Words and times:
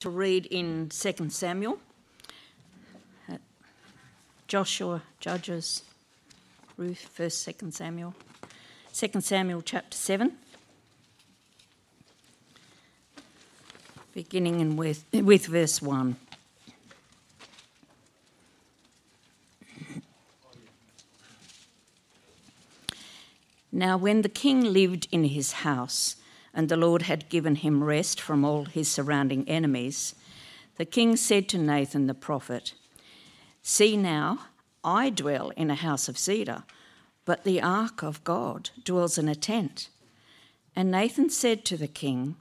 to 0.00 0.08
read 0.08 0.46
in 0.46 0.88
2 0.88 1.28
Samuel, 1.28 1.78
Joshua, 4.48 5.02
Judges, 5.20 5.82
Ruth, 6.78 7.10
1st, 7.16 7.54
2nd 7.54 7.72
Samuel, 7.74 8.14
2 8.94 9.20
Samuel 9.20 9.60
chapter 9.60 9.96
7, 9.96 10.32
beginning 14.14 14.60
in 14.60 14.76
with, 14.76 15.04
with 15.12 15.46
verse 15.46 15.82
1. 15.82 16.16
Now, 23.70 23.98
when 23.98 24.22
the 24.22 24.28
king 24.30 24.62
lived 24.62 25.06
in 25.12 25.24
his 25.24 25.52
house, 25.52 26.16
and 26.54 26.68
the 26.68 26.76
Lord 26.76 27.02
had 27.02 27.28
given 27.28 27.56
him 27.56 27.84
rest 27.84 28.20
from 28.20 28.44
all 28.44 28.64
his 28.64 28.88
surrounding 28.88 29.48
enemies, 29.48 30.14
the 30.76 30.84
king 30.84 31.16
said 31.16 31.48
to 31.50 31.58
Nathan 31.58 32.06
the 32.06 32.14
prophet, 32.14 32.74
See 33.62 33.96
now, 33.96 34.46
I 34.82 35.10
dwell 35.10 35.50
in 35.50 35.70
a 35.70 35.74
house 35.74 36.08
of 36.08 36.18
cedar, 36.18 36.64
but 37.24 37.44
the 37.44 37.60
ark 37.60 38.02
of 38.02 38.24
God 38.24 38.70
dwells 38.84 39.18
in 39.18 39.28
a 39.28 39.34
tent. 39.34 39.88
And 40.74 40.90
Nathan 40.90 41.30
said 41.30 41.64
to 41.66 41.76
the 41.76 41.88
king, 41.88 42.36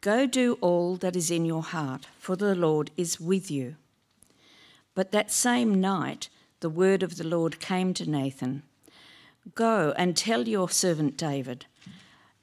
Go 0.00 0.26
do 0.26 0.54
all 0.60 0.96
that 0.96 1.16
is 1.16 1.30
in 1.30 1.44
your 1.44 1.62
heart, 1.62 2.06
for 2.18 2.36
the 2.36 2.54
Lord 2.54 2.90
is 2.96 3.20
with 3.20 3.50
you. 3.50 3.76
But 4.94 5.12
that 5.12 5.30
same 5.30 5.80
night 5.80 6.28
the 6.60 6.70
word 6.70 7.02
of 7.02 7.16
the 7.16 7.24
Lord 7.24 7.60
came 7.60 7.92
to 7.94 8.08
Nathan 8.08 8.62
Go 9.54 9.92
and 9.98 10.16
tell 10.16 10.48
your 10.48 10.70
servant 10.70 11.18
David, 11.18 11.66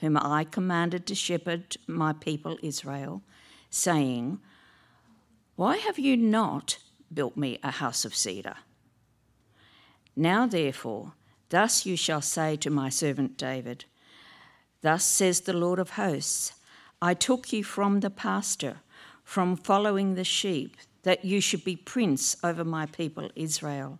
whom 0.00 0.16
I 0.16 0.44
commanded 0.44 1.06
to 1.06 1.14
shepherd 1.14 1.76
my 1.86 2.12
people 2.12 2.58
Israel, 2.62 3.22
saying, 3.70 4.40
Why 5.56 5.76
have 5.76 5.98
you 5.98 6.16
not 6.16 6.78
built 7.12 7.36
me 7.36 7.58
a 7.62 7.70
house 7.70 8.04
of 8.04 8.14
cedar? 8.14 8.56
Now, 10.14 10.46
therefore, 10.46 11.12
thus 11.50 11.86
you 11.86 11.96
shall 11.96 12.22
say 12.22 12.56
to 12.56 12.70
my 12.70 12.88
servant 12.88 13.36
David, 13.36 13.84
Thus 14.82 15.04
says 15.04 15.42
the 15.42 15.52
Lord 15.52 15.78
of 15.78 15.90
hosts, 15.90 16.52
I 17.02 17.14
took 17.14 17.52
you 17.52 17.62
from 17.64 18.00
the 18.00 18.10
pasture, 18.10 18.78
from 19.24 19.56
following 19.56 20.14
the 20.14 20.24
sheep, 20.24 20.76
that 21.02 21.24
you 21.24 21.40
should 21.40 21.64
be 21.64 21.76
prince 21.76 22.36
over 22.42 22.64
my 22.64 22.86
people 22.86 23.30
Israel. 23.34 23.98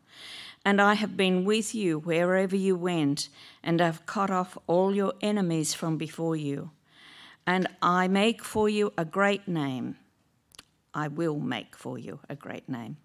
And 0.66 0.80
I 0.80 0.94
have 0.94 1.16
been 1.16 1.44
with 1.44 1.76
you 1.76 2.00
wherever 2.00 2.56
you 2.56 2.74
went, 2.74 3.28
and 3.62 3.78
have 3.78 4.04
cut 4.04 4.32
off 4.32 4.58
all 4.66 4.96
your 4.96 5.12
enemies 5.20 5.74
from 5.74 5.96
before 5.96 6.34
you. 6.34 6.72
And 7.46 7.68
I 7.80 8.08
make 8.08 8.42
for 8.42 8.68
you 8.68 8.92
a 8.98 9.04
great 9.04 9.46
name. 9.46 9.96
I 10.92 11.06
will 11.06 11.38
make 11.38 11.76
for 11.76 11.98
you 11.98 12.18
a 12.28 12.34
great 12.34 12.68
name, 12.68 12.96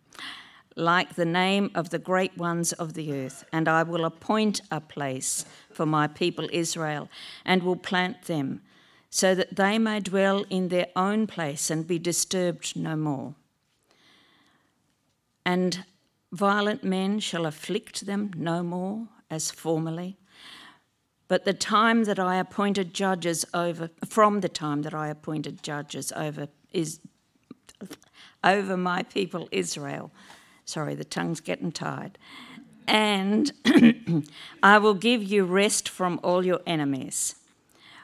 like 0.75 1.13
the 1.13 1.25
name 1.25 1.69
of 1.75 1.91
the 1.91 1.99
great 1.99 2.35
ones 2.35 2.73
of 2.73 2.95
the 2.95 3.13
earth. 3.13 3.45
And 3.53 3.67
I 3.67 3.83
will 3.83 4.05
appoint 4.05 4.61
a 4.71 4.81
place 4.81 5.45
for 5.71 5.85
my 5.85 6.07
people 6.07 6.49
Israel, 6.51 7.09
and 7.45 7.61
will 7.61 7.75
plant 7.75 8.23
them, 8.23 8.63
so 9.11 9.35
that 9.35 9.55
they 9.55 9.77
may 9.77 9.99
dwell 9.99 10.45
in 10.49 10.69
their 10.69 10.87
own 10.95 11.27
place 11.27 11.69
and 11.69 11.85
be 11.85 11.99
disturbed 11.99 12.75
no 12.75 12.95
more. 12.95 13.35
And 15.45 15.85
Violent 16.31 16.83
men 16.83 17.19
shall 17.19 17.45
afflict 17.45 18.05
them 18.05 18.31
no 18.35 18.63
more 18.63 19.07
as 19.29 19.51
formerly. 19.51 20.17
But 21.27 21.45
the 21.45 21.53
time 21.53 22.05
that 22.05 22.19
I 22.19 22.37
appointed 22.37 22.93
judges 22.93 23.45
over, 23.53 23.89
from 24.07 24.41
the 24.41 24.49
time 24.49 24.81
that 24.83 24.93
I 24.93 25.07
appointed 25.07 25.63
judges 25.63 26.11
over 26.15 26.47
is 26.73 26.99
over 28.43 28.77
my 28.77 29.03
people 29.03 29.47
Israel. 29.51 30.11
Sorry, 30.65 30.95
the 30.95 31.05
tongue's 31.05 31.39
getting 31.39 31.71
tired. 31.71 32.17
And 32.87 33.51
I 34.63 34.77
will 34.77 34.93
give 34.93 35.23
you 35.23 35.45
rest 35.45 35.87
from 35.87 36.19
all 36.23 36.45
your 36.45 36.61
enemies. 36.65 37.35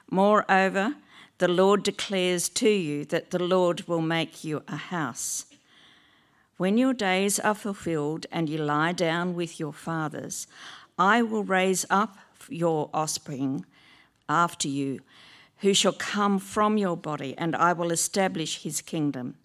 Moreover, 0.09 0.95
the 1.39 1.47
Lord 1.47 1.83
declares 1.83 2.49
to 2.49 2.69
you 2.69 3.05
that 3.05 3.31
the 3.31 3.43
Lord 3.43 3.87
will 3.87 4.01
make 4.01 4.43
you 4.43 4.63
a 4.67 4.77
house 4.77 5.45
when 6.57 6.77
your 6.77 6.93
days 6.93 7.39
are 7.39 7.55
fulfilled 7.55 8.25
and 8.31 8.49
you 8.49 8.57
lie 8.57 8.91
down 8.91 9.35
with 9.35 9.59
your 9.59 9.73
fathers, 9.73 10.47
I 10.97 11.21
will 11.21 11.43
raise 11.43 11.85
up 11.89 12.17
your 12.49 12.89
offspring 12.93 13.65
after 14.27 14.67
you, 14.67 14.99
who 15.57 15.73
shall 15.73 15.93
come 15.93 16.39
from 16.39 16.77
your 16.77 16.97
body, 16.97 17.35
and 17.37 17.55
I 17.55 17.73
will 17.73 17.91
establish 17.91 18.63
his 18.63 18.81
kingdom. 18.81 19.35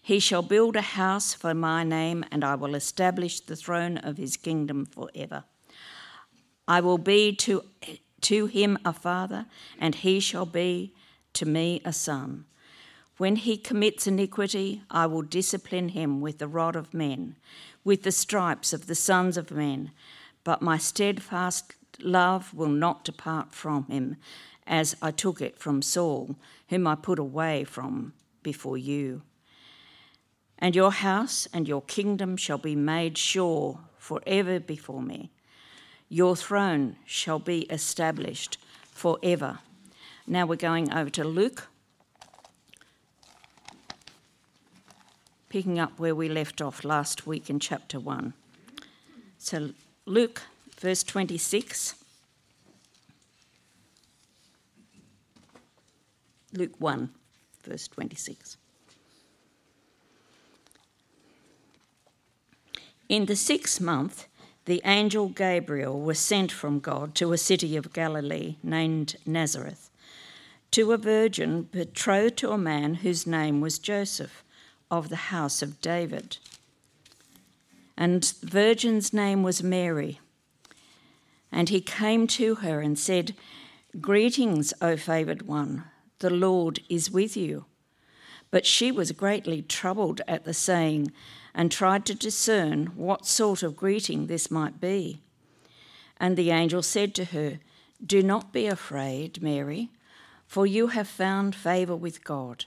He 0.00 0.20
shall 0.20 0.42
build 0.42 0.76
a 0.76 0.82
house 0.82 1.34
for 1.34 1.54
my 1.54 1.84
name, 1.84 2.24
and 2.30 2.44
I 2.44 2.54
will 2.54 2.74
establish 2.74 3.40
the 3.40 3.56
throne 3.56 3.98
of 3.98 4.16
his 4.16 4.36
kingdom 4.36 4.86
forever. 4.86 5.44
I 6.68 6.80
will 6.80 6.98
be 6.98 7.34
to, 7.36 7.62
to 8.22 8.46
him 8.46 8.78
a 8.84 8.92
father, 8.92 9.46
and 9.78 9.94
he 9.94 10.20
shall 10.20 10.46
be 10.46 10.92
to 11.34 11.46
me 11.46 11.80
a 11.84 11.92
son. 11.92 12.44
When 13.18 13.36
he 13.36 13.56
commits 13.56 14.06
iniquity, 14.06 14.82
I 14.90 15.06
will 15.06 15.22
discipline 15.22 15.90
him 15.90 16.20
with 16.20 16.38
the 16.38 16.48
rod 16.48 16.76
of 16.76 16.92
men, 16.92 17.36
with 17.82 18.02
the 18.02 18.12
stripes 18.12 18.74
of 18.74 18.86
the 18.86 18.94
sons 18.94 19.38
of 19.38 19.50
men. 19.50 19.90
But 20.44 20.60
my 20.60 20.76
steadfast 20.76 21.74
love 21.98 22.52
will 22.52 22.68
not 22.68 23.04
depart 23.04 23.54
from 23.54 23.86
him, 23.86 24.16
as 24.66 24.96
I 25.00 25.12
took 25.12 25.40
it 25.40 25.58
from 25.58 25.80
Saul, 25.80 26.36
whom 26.68 26.86
I 26.86 26.94
put 26.94 27.18
away 27.18 27.64
from 27.64 28.12
before 28.42 28.76
you. 28.76 29.22
And 30.58 30.76
your 30.76 30.92
house 30.92 31.48
and 31.54 31.66
your 31.66 31.82
kingdom 31.82 32.36
shall 32.36 32.58
be 32.58 32.76
made 32.76 33.16
sure 33.16 33.80
forever 33.98 34.60
before 34.60 35.02
me. 35.02 35.30
Your 36.10 36.36
throne 36.36 36.96
shall 37.06 37.38
be 37.38 37.62
established 37.62 38.58
forever. 38.82 39.60
Now 40.26 40.44
we're 40.44 40.56
going 40.56 40.92
over 40.92 41.10
to 41.10 41.24
Luke 41.24 41.68
picking 45.48 45.78
up 45.78 45.98
where 45.98 46.14
we 46.14 46.28
left 46.28 46.60
off 46.60 46.84
last 46.84 47.26
week 47.26 47.48
in 47.48 47.60
chapter 47.60 48.00
1. 48.00 48.32
So, 49.38 49.70
Luke, 50.04 50.42
verse 50.78 51.02
26. 51.02 51.94
Luke 56.52 56.74
1, 56.78 57.10
verse 57.64 57.88
26. 57.88 58.56
In 63.08 63.26
the 63.26 63.36
sixth 63.36 63.80
month, 63.80 64.26
the 64.64 64.82
angel 64.84 65.28
Gabriel 65.28 66.00
was 66.00 66.18
sent 66.18 66.50
from 66.50 66.80
God 66.80 67.14
to 67.16 67.32
a 67.32 67.38
city 67.38 67.76
of 67.76 67.92
Galilee 67.92 68.56
named 68.64 69.14
Nazareth, 69.24 69.90
to 70.72 70.92
a 70.92 70.96
virgin 70.96 71.62
betrothed 71.62 72.36
to 72.38 72.50
a 72.50 72.58
man 72.58 72.94
whose 72.96 73.26
name 73.26 73.60
was 73.60 73.78
Joseph 73.78 74.42
of 74.90 75.08
the 75.08 75.16
house 75.16 75.62
of 75.62 75.80
David. 75.80 76.38
And 77.96 78.22
the 78.22 78.46
virgin's 78.46 79.12
name 79.12 79.42
was 79.42 79.62
Mary. 79.62 80.20
And 81.50 81.68
he 81.68 81.80
came 81.80 82.26
to 82.28 82.56
her 82.56 82.80
and 82.80 82.98
said, 82.98 83.34
Greetings, 84.00 84.74
O 84.82 84.96
favoured 84.96 85.42
one, 85.42 85.84
the 86.18 86.30
Lord 86.30 86.80
is 86.88 87.10
with 87.10 87.36
you. 87.36 87.64
But 88.50 88.66
she 88.66 88.92
was 88.92 89.12
greatly 89.12 89.62
troubled 89.62 90.20
at 90.28 90.44
the 90.44 90.54
saying 90.54 91.12
and 91.54 91.72
tried 91.72 92.04
to 92.06 92.14
discern 92.14 92.86
what 92.94 93.26
sort 93.26 93.62
of 93.62 93.76
greeting 93.76 94.26
this 94.26 94.50
might 94.50 94.80
be. 94.80 95.20
And 96.18 96.36
the 96.36 96.50
angel 96.50 96.82
said 96.82 97.14
to 97.14 97.24
her, 97.26 97.58
Do 98.04 98.22
not 98.22 98.52
be 98.52 98.66
afraid, 98.66 99.42
Mary, 99.42 99.90
for 100.46 100.66
you 100.66 100.88
have 100.88 101.08
found 101.08 101.54
favour 101.54 101.96
with 101.96 102.22
God. 102.24 102.66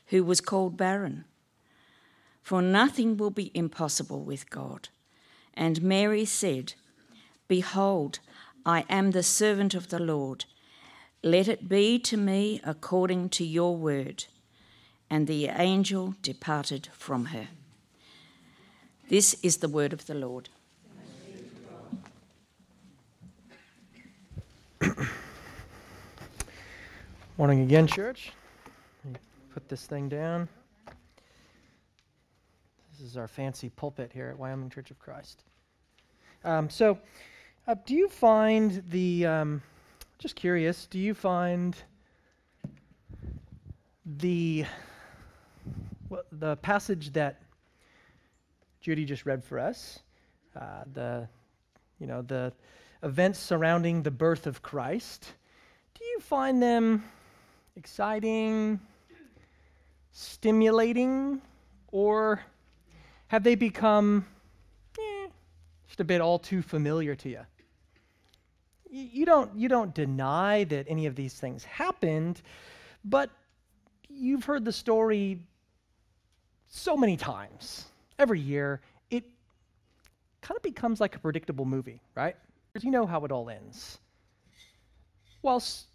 who 0.11 0.23
was 0.23 0.39
called 0.41 0.77
barren. 0.77 1.23
For 2.43 2.61
nothing 2.61 3.17
will 3.17 3.31
be 3.31 3.49
impossible 3.53 4.23
with 4.23 4.49
God. 4.49 4.89
And 5.53 5.81
Mary 5.81 6.25
said, 6.25 6.73
Behold, 7.47 8.19
I 8.65 8.83
am 8.89 9.11
the 9.11 9.23
servant 9.23 9.73
of 9.73 9.87
the 9.87 9.99
Lord. 9.99 10.45
Let 11.23 11.47
it 11.47 11.69
be 11.69 11.97
to 11.99 12.17
me 12.17 12.59
according 12.63 13.29
to 13.29 13.45
your 13.45 13.75
word. 13.77 14.25
And 15.09 15.27
the 15.27 15.47
angel 15.47 16.15
departed 16.21 16.89
from 16.91 17.25
her. 17.25 17.47
This 19.07 19.35
is 19.41 19.57
the 19.57 19.69
word 19.69 19.93
of 19.93 20.07
the 20.07 20.15
Lord. 20.15 20.49
Morning 27.37 27.61
again, 27.61 27.87
church. 27.87 28.33
Put 29.53 29.67
this 29.67 29.85
thing 29.85 30.07
down. 30.07 30.47
This 32.89 33.01
is 33.01 33.17
our 33.17 33.27
fancy 33.27 33.67
pulpit 33.67 34.11
here 34.13 34.29
at 34.29 34.39
Wyoming 34.39 34.69
Church 34.69 34.91
of 34.91 34.99
Christ. 34.99 35.43
Um, 36.45 36.69
so, 36.69 36.97
uh, 37.67 37.75
do 37.85 37.93
you 37.93 38.07
find 38.07 38.81
the, 38.87 39.25
um, 39.25 39.61
just 40.19 40.37
curious, 40.37 40.85
do 40.85 40.99
you 40.99 41.13
find 41.13 41.75
the, 44.05 44.63
well, 46.07 46.23
the 46.31 46.55
passage 46.57 47.11
that 47.11 47.41
Judy 48.79 49.03
just 49.03 49.25
read 49.25 49.43
for 49.43 49.59
us, 49.59 49.99
uh, 50.55 50.83
the, 50.93 51.27
you 51.99 52.07
know, 52.07 52.21
the 52.21 52.53
events 53.03 53.37
surrounding 53.37 54.01
the 54.01 54.11
birth 54.11 54.47
of 54.47 54.61
Christ, 54.61 55.33
do 55.93 56.05
you 56.05 56.21
find 56.21 56.63
them 56.63 57.03
exciting, 57.75 58.79
stimulating, 60.11 61.41
or 61.91 62.41
have 63.27 63.43
they 63.43 63.55
become 63.55 64.25
eh, 64.99 65.27
just 65.87 65.99
a 65.99 66.03
bit 66.03 66.21
all 66.21 66.39
too 66.39 66.61
familiar 66.61 67.15
to 67.15 67.29
you? 67.29 67.45
You 68.89 69.25
don't, 69.25 69.55
you 69.55 69.69
don't 69.69 69.93
deny 69.93 70.65
that 70.65 70.85
any 70.89 71.05
of 71.05 71.15
these 71.15 71.33
things 71.33 71.63
happened, 71.63 72.41
but 73.05 73.29
you've 74.09 74.43
heard 74.43 74.65
the 74.65 74.73
story 74.73 75.39
so 76.67 76.97
many 76.97 77.15
times 77.15 77.85
every 78.19 78.39
year, 78.39 78.81
it 79.09 79.23
kind 80.41 80.57
of 80.57 80.61
becomes 80.61 80.99
like 80.99 81.15
a 81.15 81.19
predictable 81.19 81.65
movie, 81.65 82.01
right? 82.15 82.35
Because 82.71 82.83
you 82.83 82.91
know 82.91 83.05
how 83.05 83.23
it 83.25 83.31
all 83.31 83.49
ends. 83.49 83.99
Whilst 85.41 85.87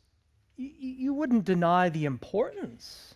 you 0.56 1.12
wouldn't 1.12 1.44
deny 1.44 1.90
the 1.90 2.06
importance 2.06 3.15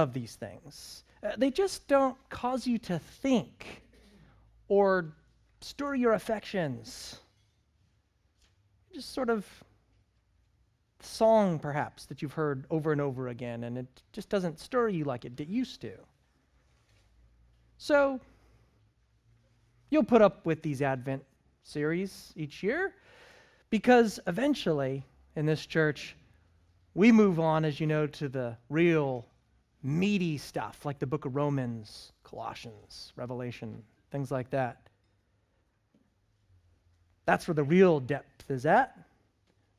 of 0.00 0.12
these 0.12 0.34
things, 0.34 1.04
uh, 1.22 1.32
they 1.36 1.50
just 1.50 1.86
don't 1.86 2.16
cause 2.30 2.66
you 2.66 2.78
to 2.78 2.98
think 2.98 3.82
or 4.68 5.12
stir 5.60 5.94
your 5.94 6.14
affections. 6.14 7.20
Just 8.92 9.12
sort 9.12 9.30
of 9.30 9.46
song, 11.00 11.58
perhaps, 11.58 12.06
that 12.06 12.22
you've 12.22 12.32
heard 12.32 12.66
over 12.70 12.92
and 12.92 13.00
over 13.00 13.28
again, 13.28 13.64
and 13.64 13.78
it 13.78 13.86
just 14.12 14.28
doesn't 14.28 14.58
stir 14.58 14.88
you 14.88 15.04
like 15.04 15.24
it 15.24 15.38
used 15.48 15.80
to. 15.82 15.92
So 17.78 18.20
you'll 19.90 20.04
put 20.04 20.22
up 20.22 20.44
with 20.44 20.62
these 20.62 20.82
Advent 20.82 21.24
series 21.62 22.32
each 22.36 22.62
year 22.62 22.94
because 23.70 24.18
eventually 24.26 25.04
in 25.36 25.46
this 25.46 25.64
church, 25.64 26.16
we 26.94 27.12
move 27.12 27.38
on, 27.38 27.64
as 27.64 27.80
you 27.80 27.86
know, 27.86 28.06
to 28.06 28.28
the 28.28 28.56
real 28.68 29.24
meaty 29.82 30.36
stuff 30.38 30.84
like 30.84 30.98
the 30.98 31.06
book 31.06 31.24
of 31.24 31.36
Romans, 31.36 32.12
Colossians, 32.24 33.12
Revelation, 33.16 33.82
things 34.10 34.30
like 34.30 34.50
that. 34.50 34.88
That's 37.24 37.46
where 37.46 37.54
the 37.54 37.64
real 37.64 38.00
depth 38.00 38.50
is 38.50 38.66
at. 38.66 38.96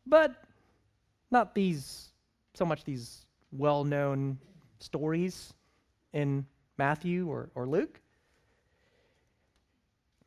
But 0.06 0.44
not 1.30 1.53
these, 1.53 2.09
so 2.53 2.65
much 2.65 2.83
these 2.83 3.25
well 3.51 3.83
known 3.83 4.38
stories 4.80 5.53
in 6.13 6.45
Matthew 6.77 7.30
or, 7.30 7.50
or 7.56 7.68
Luke. 7.68 8.00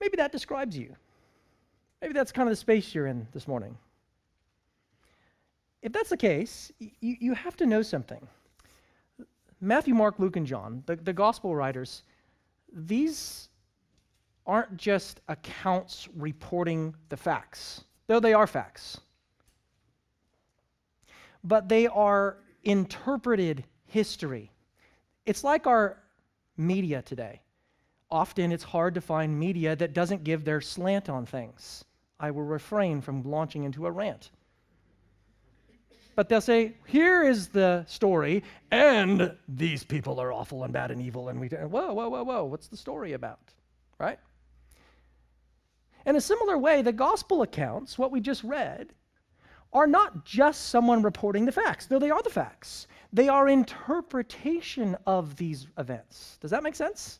Maybe 0.00 0.16
that 0.16 0.32
describes 0.32 0.76
you. 0.76 0.94
Maybe 2.00 2.12
that's 2.12 2.32
kind 2.32 2.48
of 2.48 2.52
the 2.52 2.56
space 2.56 2.94
you're 2.94 3.06
in 3.06 3.26
this 3.32 3.48
morning. 3.48 3.76
If 5.82 5.92
that's 5.92 6.10
the 6.10 6.16
case, 6.16 6.70
you, 6.78 7.16
you 7.20 7.34
have 7.34 7.56
to 7.56 7.66
know 7.66 7.82
something. 7.82 8.26
Matthew, 9.64 9.94
Mark, 9.94 10.18
Luke, 10.18 10.36
and 10.36 10.46
John, 10.46 10.82
the, 10.86 10.96
the 10.96 11.12
gospel 11.12 11.56
writers, 11.56 12.02
these 12.72 13.48
aren't 14.46 14.76
just 14.76 15.20
accounts 15.28 16.08
reporting 16.14 16.94
the 17.08 17.16
facts, 17.16 17.84
though 18.06 18.20
they 18.20 18.34
are 18.34 18.46
facts. 18.46 19.00
But 21.42 21.68
they 21.68 21.86
are 21.86 22.36
interpreted 22.62 23.64
history. 23.86 24.50
It's 25.24 25.44
like 25.44 25.66
our 25.66 25.98
media 26.56 27.00
today. 27.02 27.40
Often 28.10 28.52
it's 28.52 28.62
hard 28.62 28.94
to 28.94 29.00
find 29.00 29.38
media 29.38 29.74
that 29.76 29.94
doesn't 29.94 30.24
give 30.24 30.44
their 30.44 30.60
slant 30.60 31.08
on 31.08 31.24
things. 31.24 31.84
I 32.20 32.30
will 32.30 32.44
refrain 32.44 33.00
from 33.00 33.22
launching 33.22 33.64
into 33.64 33.86
a 33.86 33.90
rant. 33.90 34.30
But 36.16 36.28
they'll 36.28 36.40
say, 36.40 36.76
here 36.86 37.22
is 37.24 37.48
the 37.48 37.84
story, 37.88 38.44
and 38.70 39.36
these 39.48 39.82
people 39.82 40.20
are 40.20 40.32
awful 40.32 40.64
and 40.64 40.72
bad 40.72 40.90
and 40.90 41.02
evil. 41.02 41.28
And 41.28 41.40
we, 41.40 41.48
whoa, 41.48 41.92
whoa, 41.92 42.08
whoa, 42.08 42.22
whoa, 42.22 42.44
what's 42.44 42.68
the 42.68 42.76
story 42.76 43.14
about? 43.14 43.40
Right? 43.98 44.18
In 46.06 46.16
a 46.16 46.20
similar 46.20 46.58
way, 46.58 46.82
the 46.82 46.92
gospel 46.92 47.42
accounts, 47.42 47.98
what 47.98 48.12
we 48.12 48.20
just 48.20 48.44
read, 48.44 48.92
are 49.72 49.86
not 49.86 50.24
just 50.24 50.68
someone 50.68 51.02
reporting 51.02 51.44
the 51.44 51.52
facts, 51.52 51.86
though 51.86 51.98
they 51.98 52.10
are 52.10 52.22
the 52.22 52.30
facts. 52.30 52.86
They 53.12 53.28
are 53.28 53.48
interpretation 53.48 54.96
of 55.06 55.34
these 55.36 55.66
events. 55.78 56.38
Does 56.40 56.50
that 56.52 56.62
make 56.62 56.76
sense? 56.76 57.18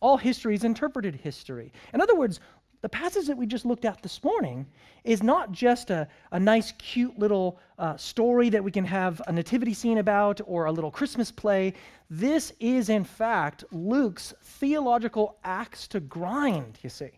All 0.00 0.16
history 0.16 0.54
is 0.54 0.62
interpreted 0.62 1.16
history. 1.16 1.72
In 1.92 2.00
other 2.00 2.14
words, 2.14 2.38
the 2.80 2.88
passage 2.88 3.26
that 3.26 3.36
we 3.36 3.46
just 3.46 3.64
looked 3.64 3.84
at 3.84 4.02
this 4.02 4.22
morning 4.22 4.66
is 5.02 5.22
not 5.22 5.50
just 5.50 5.90
a, 5.90 6.06
a 6.30 6.38
nice, 6.38 6.72
cute 6.78 7.18
little 7.18 7.58
uh, 7.78 7.96
story 7.96 8.50
that 8.50 8.62
we 8.62 8.70
can 8.70 8.84
have 8.84 9.20
a 9.26 9.32
nativity 9.32 9.74
scene 9.74 9.98
about 9.98 10.40
or 10.46 10.66
a 10.66 10.72
little 10.72 10.90
Christmas 10.90 11.32
play. 11.32 11.74
This 12.08 12.52
is, 12.60 12.88
in 12.88 13.02
fact, 13.02 13.64
Luke's 13.72 14.32
theological 14.42 15.38
axe 15.42 15.88
to 15.88 16.00
grind, 16.00 16.78
you 16.82 16.90
see. 16.90 17.10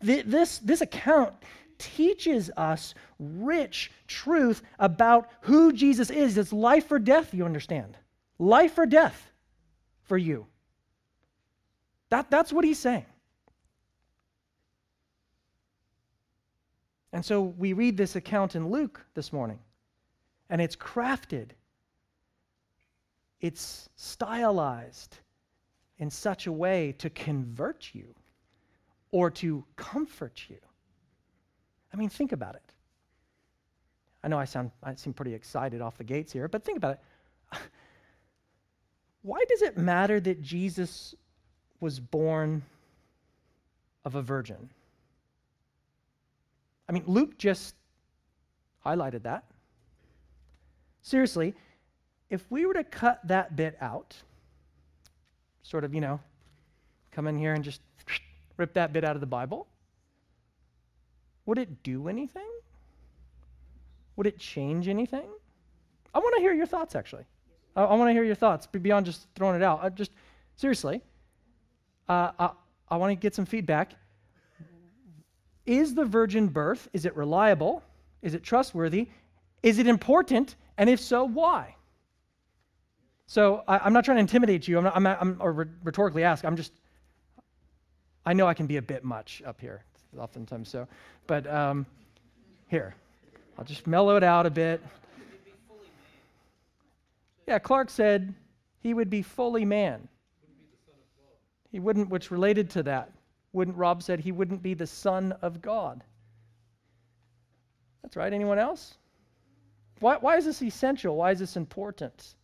This, 0.00 0.58
this 0.58 0.80
account 0.80 1.34
teaches 1.78 2.50
us 2.56 2.94
rich 3.18 3.90
truth 4.06 4.62
about 4.78 5.30
who 5.42 5.72
Jesus 5.72 6.10
is. 6.10 6.38
It's 6.38 6.52
life 6.52 6.90
or 6.90 6.98
death, 6.98 7.34
you 7.34 7.44
understand. 7.44 7.96
Life 8.38 8.78
or 8.78 8.86
death 8.86 9.30
for 10.04 10.18
you. 10.18 10.46
That, 12.10 12.30
that's 12.30 12.52
what 12.52 12.64
he's 12.64 12.78
saying. 12.78 13.06
And 17.12 17.24
so 17.24 17.42
we 17.42 17.72
read 17.72 17.96
this 17.96 18.16
account 18.16 18.56
in 18.56 18.70
Luke 18.70 19.04
this 19.14 19.32
morning, 19.32 19.58
and 20.48 20.60
it's 20.60 20.76
crafted, 20.76 21.50
it's 23.40 23.88
stylized 23.96 25.18
in 25.98 26.10
such 26.10 26.46
a 26.46 26.52
way 26.52 26.92
to 26.98 27.10
convert 27.10 27.94
you 27.94 28.14
or 29.10 29.30
to 29.30 29.64
comfort 29.76 30.44
you. 30.48 30.56
I 31.92 31.96
mean, 31.96 32.08
think 32.08 32.32
about 32.32 32.54
it. 32.54 32.72
I 34.24 34.28
know 34.28 34.38
I 34.38 34.44
sound 34.44 34.70
I 34.82 34.94
seem 34.94 35.12
pretty 35.12 35.34
excited 35.34 35.82
off 35.82 35.98
the 35.98 36.04
gates 36.04 36.32
here, 36.32 36.48
but 36.48 36.64
think 36.64 36.78
about 36.78 36.98
it. 37.52 37.58
Why 39.22 39.44
does 39.48 39.62
it 39.62 39.76
matter 39.76 40.20
that 40.20 40.40
Jesus 40.40 41.14
was 41.82 41.98
born 41.98 42.62
of 44.04 44.14
a 44.14 44.22
virgin. 44.22 44.70
I 46.88 46.92
mean, 46.92 47.04
Luke 47.06 47.38
just 47.38 47.74
highlighted 48.84 49.22
that. 49.22 49.44
Seriously, 51.02 51.54
if 52.30 52.44
we 52.50 52.66
were 52.66 52.74
to 52.74 52.84
cut 52.84 53.20
that 53.28 53.56
bit 53.56 53.76
out, 53.80 54.16
sort 55.62 55.84
of, 55.84 55.94
you 55.94 56.00
know, 56.00 56.20
come 57.10 57.26
in 57.26 57.38
here 57.38 57.54
and 57.54 57.62
just 57.62 57.80
rip 58.56 58.72
that 58.74 58.92
bit 58.92 59.04
out 59.04 59.16
of 59.16 59.20
the 59.20 59.26
Bible, 59.26 59.66
would 61.46 61.58
it 61.58 61.82
do 61.82 62.08
anything? 62.08 62.48
Would 64.16 64.26
it 64.26 64.38
change 64.38 64.88
anything? 64.88 65.28
I 66.14 66.18
want 66.18 66.34
to 66.36 66.42
hear 66.42 66.52
your 66.52 66.66
thoughts, 66.66 66.94
actually. 66.94 67.24
I, 67.74 67.82
I 67.82 67.94
want 67.94 68.08
to 68.08 68.12
hear 68.12 68.24
your 68.24 68.34
thoughts 68.34 68.66
beyond 68.66 69.06
just 69.06 69.26
throwing 69.34 69.56
it 69.56 69.62
out. 69.62 69.80
I 69.82 69.88
just 69.88 70.12
seriously, 70.56 71.00
uh, 72.08 72.30
I, 72.38 72.50
I 72.88 72.96
want 72.96 73.10
to 73.10 73.16
get 73.16 73.34
some 73.34 73.46
feedback. 73.46 73.94
Is 75.66 75.94
the 75.94 76.04
virgin 76.04 76.48
birth, 76.48 76.88
is 76.92 77.04
it 77.04 77.16
reliable? 77.16 77.82
Is 78.22 78.34
it 78.34 78.42
trustworthy? 78.42 79.08
Is 79.62 79.78
it 79.78 79.86
important? 79.86 80.56
And 80.78 80.90
if 80.90 81.00
so, 81.00 81.24
why? 81.24 81.76
So 83.26 83.62
I, 83.66 83.86
am 83.86 83.92
not 83.92 84.04
trying 84.04 84.16
to 84.16 84.20
intimidate 84.20 84.66
you. 84.66 84.78
I'm, 84.78 84.84
not, 84.84 84.96
I'm, 84.96 85.06
I'm 85.06 85.36
or 85.40 85.68
rhetorically 85.82 86.24
ask. 86.24 86.44
I'm 86.44 86.56
just. 86.56 86.72
I 88.26 88.34
know 88.34 88.46
I 88.46 88.54
can 88.54 88.66
be 88.66 88.76
a 88.76 88.82
bit 88.82 89.04
much 89.04 89.42
up 89.44 89.60
here, 89.60 89.82
oftentimes 90.16 90.68
so, 90.68 90.86
but 91.26 91.46
um, 91.46 91.86
here, 92.68 92.94
I'll 93.58 93.64
just 93.64 93.86
mellow 93.86 94.16
it 94.16 94.22
out 94.22 94.46
a 94.46 94.50
bit. 94.50 94.80
Yeah, 97.48 97.58
Clark 97.58 97.90
said 97.90 98.34
he 98.80 98.94
would 98.94 99.10
be 99.10 99.22
fully 99.22 99.64
man. 99.64 100.08
He 101.70 101.80
wouldn't, 101.80 102.10
which 102.10 102.30
related 102.30 102.70
to 102.70 102.82
that. 102.84 103.10
Wouldn't 103.52 103.76
Rob 103.76 104.02
said 104.02 104.20
he 104.20 104.32
wouldn't 104.32 104.62
be 104.62 104.74
the 104.74 104.86
son 104.86 105.32
of 105.42 105.60
God? 105.60 106.02
That's 108.02 108.16
right. 108.16 108.32
Anyone 108.32 108.58
else? 108.58 108.94
Why, 110.00 110.16
why 110.16 110.36
is 110.36 110.44
this 110.44 110.62
essential? 110.62 111.16
Why 111.16 111.30
is 111.30 111.38
this 111.38 111.56
important? 111.56 112.34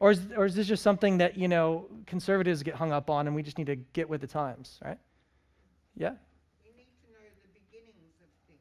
Or 0.00 0.10
is, 0.10 0.20
or 0.36 0.44
is 0.44 0.54
this 0.54 0.66
just 0.66 0.82
something 0.82 1.18
that, 1.18 1.38
you 1.38 1.48
know, 1.48 1.86
conservatives 2.06 2.62
get 2.62 2.74
hung 2.74 2.92
up 2.92 3.08
on 3.08 3.26
and 3.26 3.34
we 3.34 3.42
just 3.42 3.56
need 3.56 3.68
to 3.68 3.76
get 3.76 4.08
with 4.08 4.20
the 4.20 4.26
times, 4.26 4.78
right? 4.84 4.98
Yeah? 5.96 6.10
We 6.62 6.70
need 6.76 6.88
to 7.06 7.12
know 7.12 7.20
the 7.42 7.48
beginnings 7.54 8.14
of 8.20 8.28
things. 8.46 8.60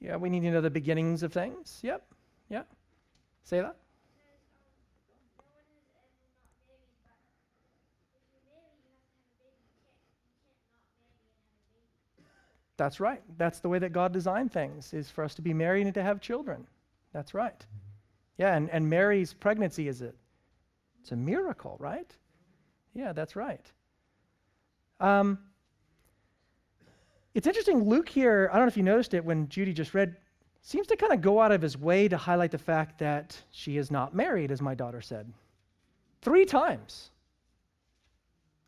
Yeah, 0.00 0.16
we 0.16 0.30
need 0.30 0.40
to 0.40 0.50
know 0.50 0.60
the 0.60 0.70
beginnings 0.70 1.22
of 1.22 1.32
things. 1.32 1.78
Yep. 1.82 2.04
Yeah. 2.48 2.62
Say 3.44 3.60
that. 3.60 3.76
That's 12.76 12.98
right. 12.98 13.22
That's 13.38 13.60
the 13.60 13.68
way 13.68 13.78
that 13.78 13.92
God 13.92 14.12
designed 14.12 14.52
things, 14.52 14.92
is 14.92 15.10
for 15.10 15.22
us 15.22 15.34
to 15.36 15.42
be 15.42 15.54
married 15.54 15.86
and 15.86 15.94
to 15.94 16.02
have 16.02 16.20
children. 16.20 16.66
That's 17.12 17.34
right. 17.34 17.64
Yeah, 18.36 18.56
and, 18.56 18.68
and 18.70 18.88
Mary's 18.90 19.32
pregnancy 19.32 19.86
is 19.86 20.02
it? 20.02 20.16
It's 21.00 21.12
a 21.12 21.16
miracle, 21.16 21.76
right? 21.78 22.10
Yeah, 22.94 23.12
that's 23.12 23.36
right. 23.36 23.70
Um, 24.98 25.38
it's 27.34 27.46
interesting, 27.46 27.88
Luke 27.88 28.08
here, 28.08 28.48
I 28.52 28.56
don't 28.56 28.64
know 28.64 28.68
if 28.68 28.76
you 28.76 28.82
noticed 28.82 29.14
it 29.14 29.24
when 29.24 29.48
Judy 29.48 29.72
just 29.72 29.94
read, 29.94 30.16
seems 30.62 30.86
to 30.88 30.96
kind 30.96 31.12
of 31.12 31.20
go 31.20 31.40
out 31.40 31.52
of 31.52 31.60
his 31.60 31.76
way 31.76 32.08
to 32.08 32.16
highlight 32.16 32.50
the 32.50 32.58
fact 32.58 32.98
that 33.00 33.40
she 33.50 33.76
is 33.76 33.90
not 33.90 34.14
married, 34.14 34.50
as 34.50 34.62
my 34.62 34.74
daughter 34.74 35.00
said. 35.00 35.32
Three 36.22 36.44
times. 36.44 37.10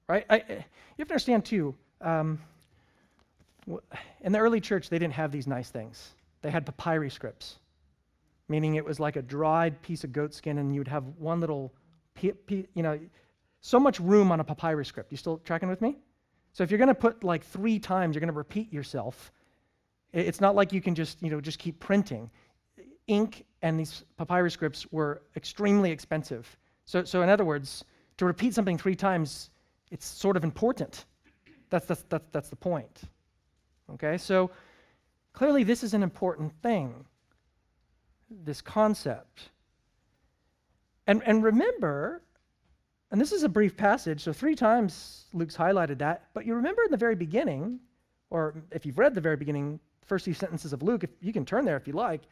Right? 0.08 0.26
I, 0.28 0.36
you 0.36 0.64
have 0.98 1.08
to 1.08 1.14
understand, 1.14 1.44
too, 1.44 1.74
um, 2.00 2.38
in 4.20 4.32
the 4.32 4.38
early 4.38 4.60
church, 4.60 4.88
they 4.88 4.98
didn't 4.98 5.14
have 5.14 5.32
these 5.32 5.46
nice 5.46 5.70
things. 5.70 6.14
They 6.42 6.50
had 6.50 6.66
papyri 6.66 7.10
scripts, 7.10 7.58
meaning 8.48 8.76
it 8.76 8.84
was 8.84 9.00
like 9.00 9.16
a 9.16 9.22
dried 9.22 9.80
piece 9.82 10.04
of 10.04 10.12
goat 10.12 10.34
skin, 10.34 10.58
and 10.58 10.74
you'd 10.74 10.88
have 10.88 11.04
one 11.18 11.40
little, 11.40 11.72
you 12.20 12.66
know, 12.76 12.98
so 13.60 13.80
much 13.80 13.98
room 13.98 14.30
on 14.30 14.40
a 14.40 14.44
papyri 14.44 14.84
script. 14.84 15.10
You 15.10 15.16
still 15.16 15.38
tracking 15.38 15.68
with 15.68 15.80
me? 15.80 15.96
So 16.52 16.62
if 16.62 16.70
you're 16.70 16.78
going 16.78 16.88
to 16.88 16.94
put 16.94 17.24
like 17.24 17.44
three 17.44 17.78
times, 17.78 18.14
you're 18.14 18.20
going 18.20 18.32
to 18.32 18.38
repeat 18.38 18.72
yourself. 18.72 19.32
It's 20.12 20.40
not 20.40 20.54
like 20.54 20.72
you 20.72 20.80
can 20.80 20.94
just, 20.94 21.20
you 21.22 21.30
know, 21.30 21.40
just 21.40 21.58
keep 21.58 21.80
printing. 21.80 22.30
Ink 23.08 23.44
and 23.62 23.78
these 23.78 24.04
papyri 24.16 24.50
scripts 24.50 24.90
were 24.92 25.22
extremely 25.36 25.90
expensive. 25.90 26.56
So, 26.84 27.04
so 27.04 27.22
in 27.22 27.28
other 27.28 27.44
words, 27.44 27.84
to 28.18 28.24
repeat 28.24 28.54
something 28.54 28.78
three 28.78 28.94
times, 28.94 29.50
it's 29.90 30.06
sort 30.06 30.36
of 30.36 30.44
important. 30.44 31.04
That's, 31.68 31.86
that's, 31.86 32.04
that's, 32.08 32.24
that's 32.32 32.48
the 32.48 32.56
point. 32.56 33.02
Okay, 33.94 34.18
so 34.18 34.50
clearly 35.32 35.62
this 35.62 35.84
is 35.84 35.94
an 35.94 36.02
important 36.02 36.52
thing, 36.62 37.04
this 38.30 38.60
concept. 38.60 39.50
And, 41.06 41.22
and 41.24 41.42
remember, 41.44 42.22
and 43.10 43.20
this 43.20 43.32
is 43.32 43.44
a 43.44 43.48
brief 43.48 43.76
passage, 43.76 44.22
so 44.22 44.32
three 44.32 44.56
times 44.56 45.26
Luke's 45.32 45.56
highlighted 45.56 45.98
that, 45.98 46.28
but 46.34 46.44
you 46.44 46.54
remember 46.54 46.82
in 46.82 46.90
the 46.90 46.96
very 46.96 47.14
beginning, 47.14 47.78
or 48.30 48.54
if 48.72 48.84
you've 48.84 48.98
read 48.98 49.14
the 49.14 49.20
very 49.20 49.36
beginning, 49.36 49.78
first 50.04 50.24
few 50.24 50.34
sentences 50.34 50.72
of 50.72 50.82
Luke, 50.82 51.04
if 51.04 51.10
you 51.20 51.32
can 51.32 51.44
turn 51.44 51.64
there 51.64 51.76
if 51.76 51.86
you 51.86 51.92
like, 51.92 52.22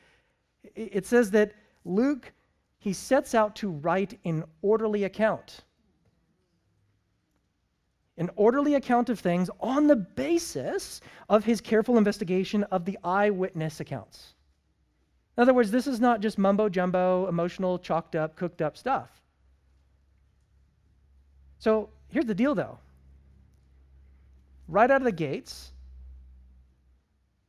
it 0.74 1.06
says 1.06 1.30
that 1.32 1.52
Luke, 1.84 2.32
he 2.78 2.92
sets 2.92 3.34
out 3.34 3.54
to 3.56 3.70
write 3.70 4.18
an 4.24 4.44
orderly 4.62 5.04
account 5.04 5.62
an 8.16 8.30
orderly 8.36 8.74
account 8.74 9.08
of 9.08 9.18
things 9.18 9.50
on 9.60 9.86
the 9.86 9.96
basis 9.96 11.00
of 11.28 11.44
his 11.44 11.60
careful 11.60 11.98
investigation 11.98 12.62
of 12.64 12.84
the 12.84 12.98
eyewitness 13.02 13.80
accounts. 13.80 14.34
In 15.36 15.42
other 15.42 15.54
words, 15.54 15.70
this 15.70 15.86
is 15.86 15.98
not 15.98 16.20
just 16.20 16.38
mumbo 16.38 16.68
jumbo, 16.68 17.26
emotional, 17.26 17.78
chalked 17.78 18.14
up, 18.14 18.36
cooked 18.36 18.62
up 18.62 18.76
stuff. 18.76 19.10
So 21.58 21.88
here's 22.08 22.26
the 22.26 22.34
deal, 22.34 22.54
though. 22.54 22.78
Right 24.68 24.90
out 24.90 25.00
of 25.00 25.04
the 25.04 25.12
gates, 25.12 25.72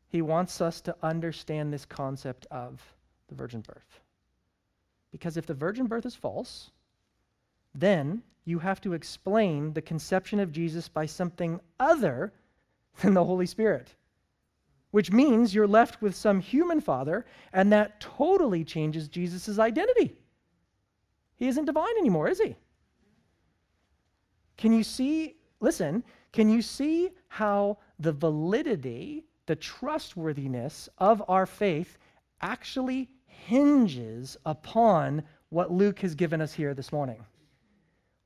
he 0.08 0.22
wants 0.22 0.62
us 0.62 0.82
to 0.82 0.96
understand 1.04 1.72
this 1.72 1.86
concept 1.86 2.48
of 2.50 2.82
the 3.28 3.36
virgin 3.36 3.62
birth. 3.62 4.00
Because 5.12 5.38
if 5.38 5.46
the 5.46 5.54
virgin 5.54 5.86
birth 5.86 6.06
is 6.06 6.16
false, 6.16 6.72
then 7.76 8.24
you 8.46 8.60
have 8.60 8.80
to 8.82 8.94
explain 8.94 9.74
the 9.74 9.82
conception 9.82 10.40
of 10.40 10.52
Jesus 10.52 10.88
by 10.88 11.06
something 11.06 11.60
other 11.80 12.34
than 13.02 13.14
the 13.14 13.24
Holy 13.24 13.46
Spirit, 13.46 13.94
which 14.92 15.12
means 15.12 15.54
you're 15.54 15.68
left 15.68 16.02
with 16.02 16.16
some 16.16 16.40
human 16.40 16.80
father, 16.80 17.26
and 17.52 17.72
that 17.74 18.00
totally 18.00 18.64
changes 18.64 19.08
Jesus' 19.08 19.60
identity. 19.60 20.16
He 21.36 21.48
isn't 21.48 21.66
divine 21.66 21.98
anymore, 22.00 22.30
is 22.30 22.40
he? 22.40 22.56
Can 24.58 24.72
you 24.72 24.84
see, 24.84 25.36
listen, 25.60 26.04
can 26.32 26.50
you 26.50 26.62
see 26.62 27.10
how 27.28 27.78
the 28.00 28.14
validity, 28.14 29.26
the 29.48 29.56
trustworthiness 29.56 30.88
of 30.98 31.22
our 31.28 31.46
faith 31.46 31.98
actually 32.42 33.10
hinges 33.26 34.38
upon 34.46 35.24
what 35.50 35.72
Luke 35.72 36.00
has 36.00 36.16
given 36.16 36.42
us 36.42 36.54
here 36.54 36.74
this 36.74 36.94
morning? 36.94 37.26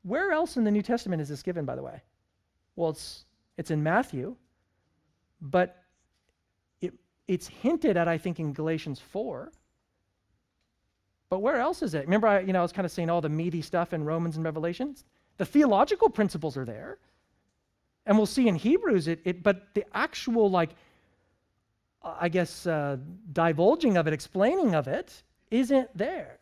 Where 0.03 0.31
else 0.31 0.57
in 0.57 0.63
the 0.63 0.71
New 0.71 0.81
Testament 0.81 1.21
is 1.21 1.29
this 1.29 1.43
given, 1.43 1.65
by 1.65 1.75
the 1.75 1.83
way? 1.83 2.01
Well, 2.75 2.91
it's, 2.91 3.25
it's 3.57 3.71
in 3.71 3.83
Matthew, 3.83 4.35
but 5.41 5.83
it, 6.81 6.93
it's 7.27 7.47
hinted 7.47 7.97
at, 7.97 8.07
I 8.07 8.17
think, 8.17 8.39
in 8.39 8.53
Galatians 8.53 8.99
4. 8.99 9.51
But 11.29 11.39
where 11.39 11.57
else 11.57 11.81
is 11.81 11.93
it? 11.93 12.05
Remember, 12.05 12.27
I, 12.27 12.39
you 12.39 12.53
know, 12.53 12.59
I 12.59 12.61
was 12.61 12.71
kind 12.71 12.85
of 12.85 12.91
saying 12.91 13.09
all 13.09 13.21
the 13.21 13.29
meaty 13.29 13.61
stuff 13.61 13.93
in 13.93 14.03
Romans 14.03 14.37
and 14.37 14.45
Revelations? 14.45 15.03
The 15.37 15.45
theological 15.45 16.09
principles 16.09 16.57
are 16.57 16.65
there. 16.65 16.97
And 18.05 18.17
we'll 18.17 18.25
see 18.25 18.47
in 18.47 18.55
Hebrews 18.55 19.07
it, 19.07 19.19
it 19.25 19.43
but 19.43 19.73
the 19.75 19.85
actual, 19.93 20.49
like, 20.49 20.71
I 22.01 22.29
guess, 22.29 22.65
uh, 22.65 22.97
divulging 23.33 23.97
of 23.97 24.07
it, 24.07 24.13
explaining 24.13 24.73
of 24.73 24.87
it, 24.87 25.21
isn't 25.51 25.95
there. 25.95 26.39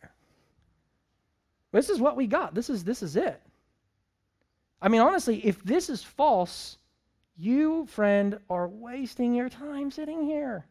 This 1.72 1.90
is 1.90 2.00
what 2.00 2.16
we 2.16 2.26
got. 2.26 2.54
This 2.54 2.70
is, 2.70 2.84
this 2.84 3.02
is 3.02 3.16
it. 3.16 3.42
I 4.80 4.88
mean, 4.88 5.00
honestly, 5.00 5.44
if 5.44 5.62
this 5.64 5.88
is 5.90 6.02
false, 6.02 6.78
you, 7.36 7.86
friend, 7.86 8.38
are 8.48 8.68
wasting 8.68 9.34
your 9.34 9.48
time 9.48 9.90
sitting 9.90 10.24
here. 10.24 10.66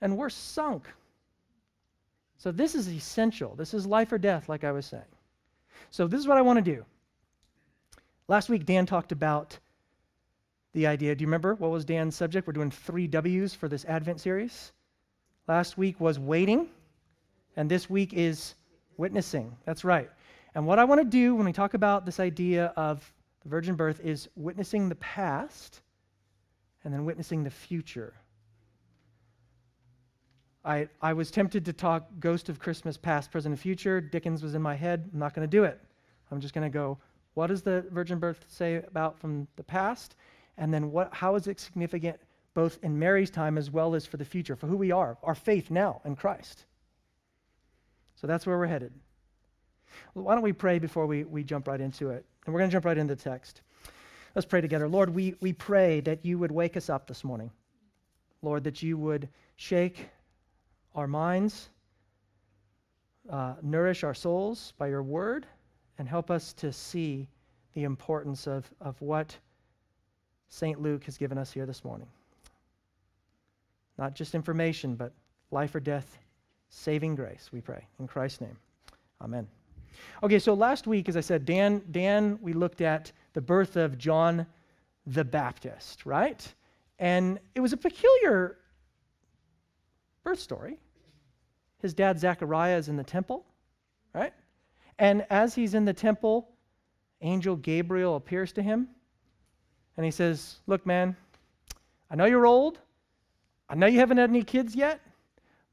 And 0.00 0.16
we're 0.16 0.30
sunk. 0.30 0.86
So, 2.36 2.52
this 2.52 2.74
is 2.74 2.88
essential. 2.88 3.54
This 3.56 3.74
is 3.74 3.86
life 3.86 4.12
or 4.12 4.18
death, 4.18 4.48
like 4.48 4.62
I 4.62 4.72
was 4.72 4.86
saying. 4.86 5.02
So, 5.90 6.06
this 6.06 6.20
is 6.20 6.28
what 6.28 6.38
I 6.38 6.42
want 6.42 6.64
to 6.64 6.74
do. 6.74 6.84
Last 8.28 8.48
week, 8.48 8.64
Dan 8.64 8.86
talked 8.86 9.10
about 9.10 9.58
the 10.72 10.86
idea. 10.86 11.14
Do 11.14 11.22
you 11.22 11.26
remember 11.26 11.54
what 11.54 11.70
was 11.70 11.84
Dan's 11.84 12.14
subject? 12.14 12.46
We're 12.46 12.52
doing 12.52 12.70
three 12.70 13.06
W's 13.06 13.54
for 13.54 13.68
this 13.68 13.84
Advent 13.86 14.20
series. 14.20 14.72
Last 15.48 15.78
week 15.78 15.98
was 15.98 16.18
waiting, 16.18 16.68
and 17.56 17.70
this 17.70 17.88
week 17.88 18.12
is 18.12 18.54
witnessing. 18.98 19.56
That's 19.64 19.84
right. 19.84 20.10
And 20.58 20.66
what 20.66 20.80
I 20.80 20.84
want 20.86 21.00
to 21.00 21.04
do 21.04 21.36
when 21.36 21.46
we 21.46 21.52
talk 21.52 21.74
about 21.74 22.04
this 22.04 22.18
idea 22.18 22.72
of 22.74 23.12
The 23.44 23.48
virgin 23.48 23.76
birth 23.76 24.00
is 24.00 24.28
witnessing 24.34 24.88
the 24.88 24.96
past 24.96 25.82
and 26.82 26.92
then 26.92 27.04
witnessing 27.04 27.44
the 27.44 27.50
future. 27.50 28.12
I, 30.64 30.88
I 31.00 31.12
was 31.12 31.30
tempted 31.30 31.64
to 31.66 31.72
talk 31.72 32.08
Ghost 32.18 32.48
of 32.48 32.58
Christmas 32.58 32.96
Past, 32.96 33.30
Present, 33.30 33.52
and 33.52 33.60
Future. 33.60 34.00
Dickens 34.00 34.42
was 34.42 34.56
in 34.56 34.60
my 34.60 34.74
head. 34.74 35.08
I'm 35.12 35.20
not 35.20 35.32
going 35.32 35.48
to 35.48 35.56
do 35.56 35.62
it. 35.62 35.80
I'm 36.32 36.40
just 36.40 36.54
going 36.54 36.68
to 36.68 36.76
go, 36.76 36.98
what 37.34 37.46
does 37.46 37.62
the 37.62 37.86
virgin 37.92 38.18
birth 38.18 38.44
say 38.48 38.82
about 38.82 39.16
from 39.16 39.46
the 39.54 39.62
past? 39.62 40.16
And 40.56 40.74
then 40.74 40.90
what, 40.90 41.14
how 41.14 41.36
is 41.36 41.46
it 41.46 41.60
significant 41.60 42.18
both 42.54 42.80
in 42.82 42.98
Mary's 42.98 43.30
time 43.30 43.58
as 43.58 43.70
well 43.70 43.94
as 43.94 44.06
for 44.06 44.16
the 44.16 44.24
future, 44.24 44.56
for 44.56 44.66
who 44.66 44.76
we 44.76 44.90
are, 44.90 45.18
our 45.22 45.36
faith 45.36 45.70
now 45.70 46.00
in 46.04 46.16
Christ? 46.16 46.64
So 48.16 48.26
that's 48.26 48.44
where 48.44 48.58
we're 48.58 48.66
headed. 48.66 48.92
Well, 50.14 50.24
why 50.24 50.34
don't 50.34 50.42
we 50.42 50.52
pray 50.52 50.78
before 50.78 51.06
we, 51.06 51.24
we 51.24 51.44
jump 51.44 51.68
right 51.68 51.80
into 51.80 52.10
it? 52.10 52.24
And 52.44 52.54
we're 52.54 52.60
going 52.60 52.70
to 52.70 52.74
jump 52.74 52.84
right 52.84 52.98
into 52.98 53.14
the 53.14 53.22
text. 53.22 53.62
Let's 54.34 54.46
pray 54.46 54.60
together. 54.60 54.88
Lord, 54.88 55.10
we, 55.10 55.34
we 55.40 55.52
pray 55.52 56.00
that 56.00 56.24
you 56.24 56.38
would 56.38 56.52
wake 56.52 56.76
us 56.76 56.88
up 56.88 57.06
this 57.06 57.24
morning. 57.24 57.50
Lord, 58.42 58.64
that 58.64 58.82
you 58.82 58.96
would 58.96 59.28
shake 59.56 60.08
our 60.94 61.06
minds, 61.06 61.68
uh, 63.30 63.54
nourish 63.62 64.04
our 64.04 64.14
souls 64.14 64.72
by 64.78 64.88
your 64.88 65.02
word, 65.02 65.46
and 65.98 66.08
help 66.08 66.30
us 66.30 66.52
to 66.54 66.72
see 66.72 67.28
the 67.74 67.84
importance 67.84 68.46
of, 68.46 68.68
of 68.80 69.00
what 69.00 69.36
St. 70.48 70.80
Luke 70.80 71.04
has 71.04 71.18
given 71.18 71.38
us 71.38 71.52
here 71.52 71.66
this 71.66 71.84
morning. 71.84 72.08
Not 73.98 74.14
just 74.14 74.34
information, 74.34 74.94
but 74.94 75.12
life 75.50 75.74
or 75.74 75.80
death, 75.80 76.18
saving 76.70 77.16
grace, 77.16 77.50
we 77.52 77.60
pray. 77.60 77.84
In 77.98 78.06
Christ's 78.06 78.40
name, 78.40 78.56
amen. 79.20 79.48
Okay, 80.22 80.38
so 80.38 80.54
last 80.54 80.86
week, 80.86 81.08
as 81.08 81.16
I 81.16 81.20
said, 81.20 81.44
Dan, 81.44 81.82
Dan, 81.90 82.38
we 82.42 82.52
looked 82.52 82.80
at 82.80 83.12
the 83.32 83.40
birth 83.40 83.76
of 83.76 83.98
John 83.98 84.46
the 85.06 85.24
Baptist, 85.24 86.04
right? 86.04 86.46
And 86.98 87.38
it 87.54 87.60
was 87.60 87.72
a 87.72 87.76
peculiar 87.76 88.58
birth 90.24 90.40
story. 90.40 90.78
His 91.80 91.94
dad, 91.94 92.18
Zechariah, 92.18 92.76
is 92.76 92.88
in 92.88 92.96
the 92.96 93.04
temple, 93.04 93.44
right? 94.14 94.32
And 94.98 95.24
as 95.30 95.54
he's 95.54 95.74
in 95.74 95.84
the 95.84 95.92
temple, 95.92 96.48
angel 97.20 97.56
Gabriel 97.56 98.16
appears 98.16 98.52
to 98.52 98.62
him 98.62 98.88
and 99.96 100.04
he 100.04 100.10
says, 100.10 100.56
Look, 100.66 100.84
man, 100.86 101.16
I 102.10 102.16
know 102.16 102.24
you're 102.24 102.46
old. 102.46 102.78
I 103.68 103.74
know 103.74 103.86
you 103.86 103.98
haven't 103.98 104.16
had 104.16 104.30
any 104.30 104.42
kids 104.42 104.74
yet, 104.74 105.00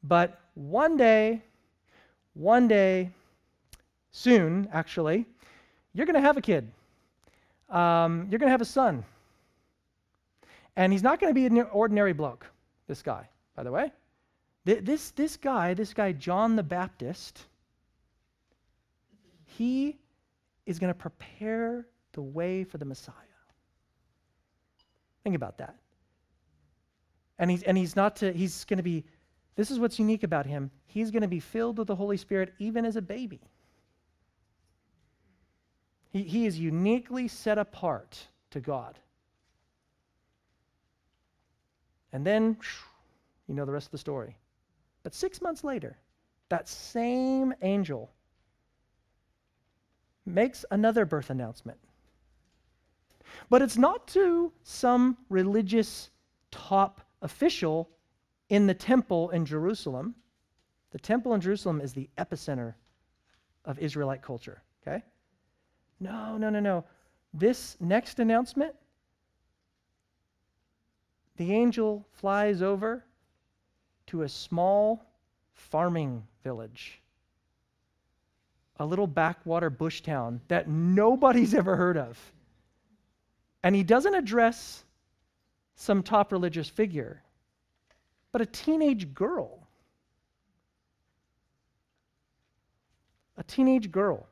but 0.03 0.41
one 0.55 0.97
day, 0.97 1.43
one 2.33 2.67
day, 2.67 3.11
soon, 4.15 4.69
actually, 4.71 5.25
you're 5.93 6.05
going 6.05 6.15
to 6.15 6.21
have 6.21 6.37
a 6.37 6.41
kid. 6.41 6.71
Um, 7.69 8.27
you're 8.29 8.39
going 8.39 8.47
to 8.47 8.51
have 8.51 8.61
a 8.61 8.65
son. 8.65 9.03
And 10.77 10.93
he's 10.93 11.03
not 11.03 11.19
going 11.19 11.31
to 11.31 11.35
be 11.35 11.45
an 11.45 11.61
ordinary 11.71 12.13
bloke, 12.13 12.45
this 12.87 13.01
guy, 13.01 13.27
by 13.55 13.63
the 13.63 13.71
way. 13.71 13.91
This, 14.63 15.11
this 15.11 15.37
guy, 15.37 15.73
this 15.73 15.93
guy, 15.93 16.11
John 16.13 16.55
the 16.55 16.63
Baptist, 16.63 17.39
he 19.45 19.97
is 20.65 20.79
going 20.79 20.91
to 20.91 20.97
prepare 20.97 21.85
the 22.13 22.21
way 22.21 22.63
for 22.63 22.77
the 22.77 22.85
Messiah. 22.85 23.13
Think 25.23 25.35
about 25.35 25.57
that. 25.59 25.75
And 27.37 27.51
he's, 27.51 27.63
and 27.63 27.77
he's 27.77 27.95
not 27.95 28.15
to, 28.17 28.31
he's 28.31 28.63
going 28.63 28.77
to 28.77 28.83
be, 28.83 29.03
this 29.55 29.69
is 29.69 29.79
what's 29.79 29.99
unique 29.99 30.23
about 30.23 30.45
him. 30.45 30.71
He's 30.87 31.11
going 31.11 31.21
to 31.21 31.27
be 31.27 31.41
filled 31.41 31.77
with 31.77 31.87
the 31.87 31.95
Holy 31.95 32.17
Spirit 32.17 32.53
even 32.57 32.85
as 32.85 32.95
a 32.95 33.01
baby. 33.01 33.41
He, 36.15 36.23
he 36.23 36.45
is 36.45 36.57
uniquely 36.57 37.27
set 37.27 37.57
apart 37.57 38.17
to 38.51 38.61
God. 38.61 38.97
And 42.13 42.25
then, 42.25 42.55
you 43.49 43.53
know 43.53 43.65
the 43.65 43.73
rest 43.73 43.87
of 43.87 43.91
the 43.91 43.97
story. 43.97 44.37
But 45.03 45.13
six 45.13 45.41
months 45.41 45.65
later, 45.65 45.97
that 46.47 46.69
same 46.69 47.53
angel 47.61 48.13
makes 50.25 50.63
another 50.71 51.03
birth 51.03 51.31
announcement. 51.31 51.79
But 53.49 53.61
it's 53.61 53.77
not 53.77 54.07
to 54.07 54.53
some 54.63 55.17
religious 55.29 56.11
top 56.49 57.01
official 57.23 57.89
in 58.47 58.67
the 58.67 58.73
temple 58.73 59.31
in 59.31 59.45
Jerusalem. 59.45 60.15
The 60.91 60.99
temple 60.99 61.33
in 61.33 61.41
Jerusalem 61.41 61.81
is 61.81 61.91
the 61.91 62.09
epicenter 62.17 62.75
of 63.65 63.79
Israelite 63.79 64.21
culture, 64.21 64.63
okay? 64.81 65.03
No, 65.99 66.37
no, 66.37 66.49
no, 66.49 66.59
no. 66.59 66.83
This 67.33 67.77
next 67.79 68.19
announcement, 68.19 68.75
the 71.37 71.53
angel 71.53 72.05
flies 72.13 72.61
over 72.61 73.03
to 74.07 74.21
a 74.21 74.29
small 74.29 75.05
farming 75.53 76.23
village, 76.43 77.01
a 78.77 78.85
little 78.85 79.07
backwater 79.07 79.69
bush 79.69 80.01
town 80.01 80.41
that 80.47 80.67
nobody's 80.67 81.53
ever 81.53 81.75
heard 81.75 81.97
of. 81.97 82.19
And 83.63 83.75
he 83.75 83.83
doesn't 83.83 84.13
address 84.13 84.83
some 85.75 86.03
top 86.03 86.31
religious 86.31 86.69
figure, 86.69 87.21
but 88.31 88.41
a 88.41 88.45
teenage 88.45 89.13
girl. 89.13 89.59
A 93.37 93.43
teenage 93.43 93.91
girl. 93.91 94.27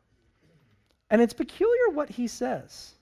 And 1.13 1.21
it's 1.21 1.33
peculiar 1.33 1.91
what 1.91 2.09
he 2.09 2.27
says. 2.27 2.95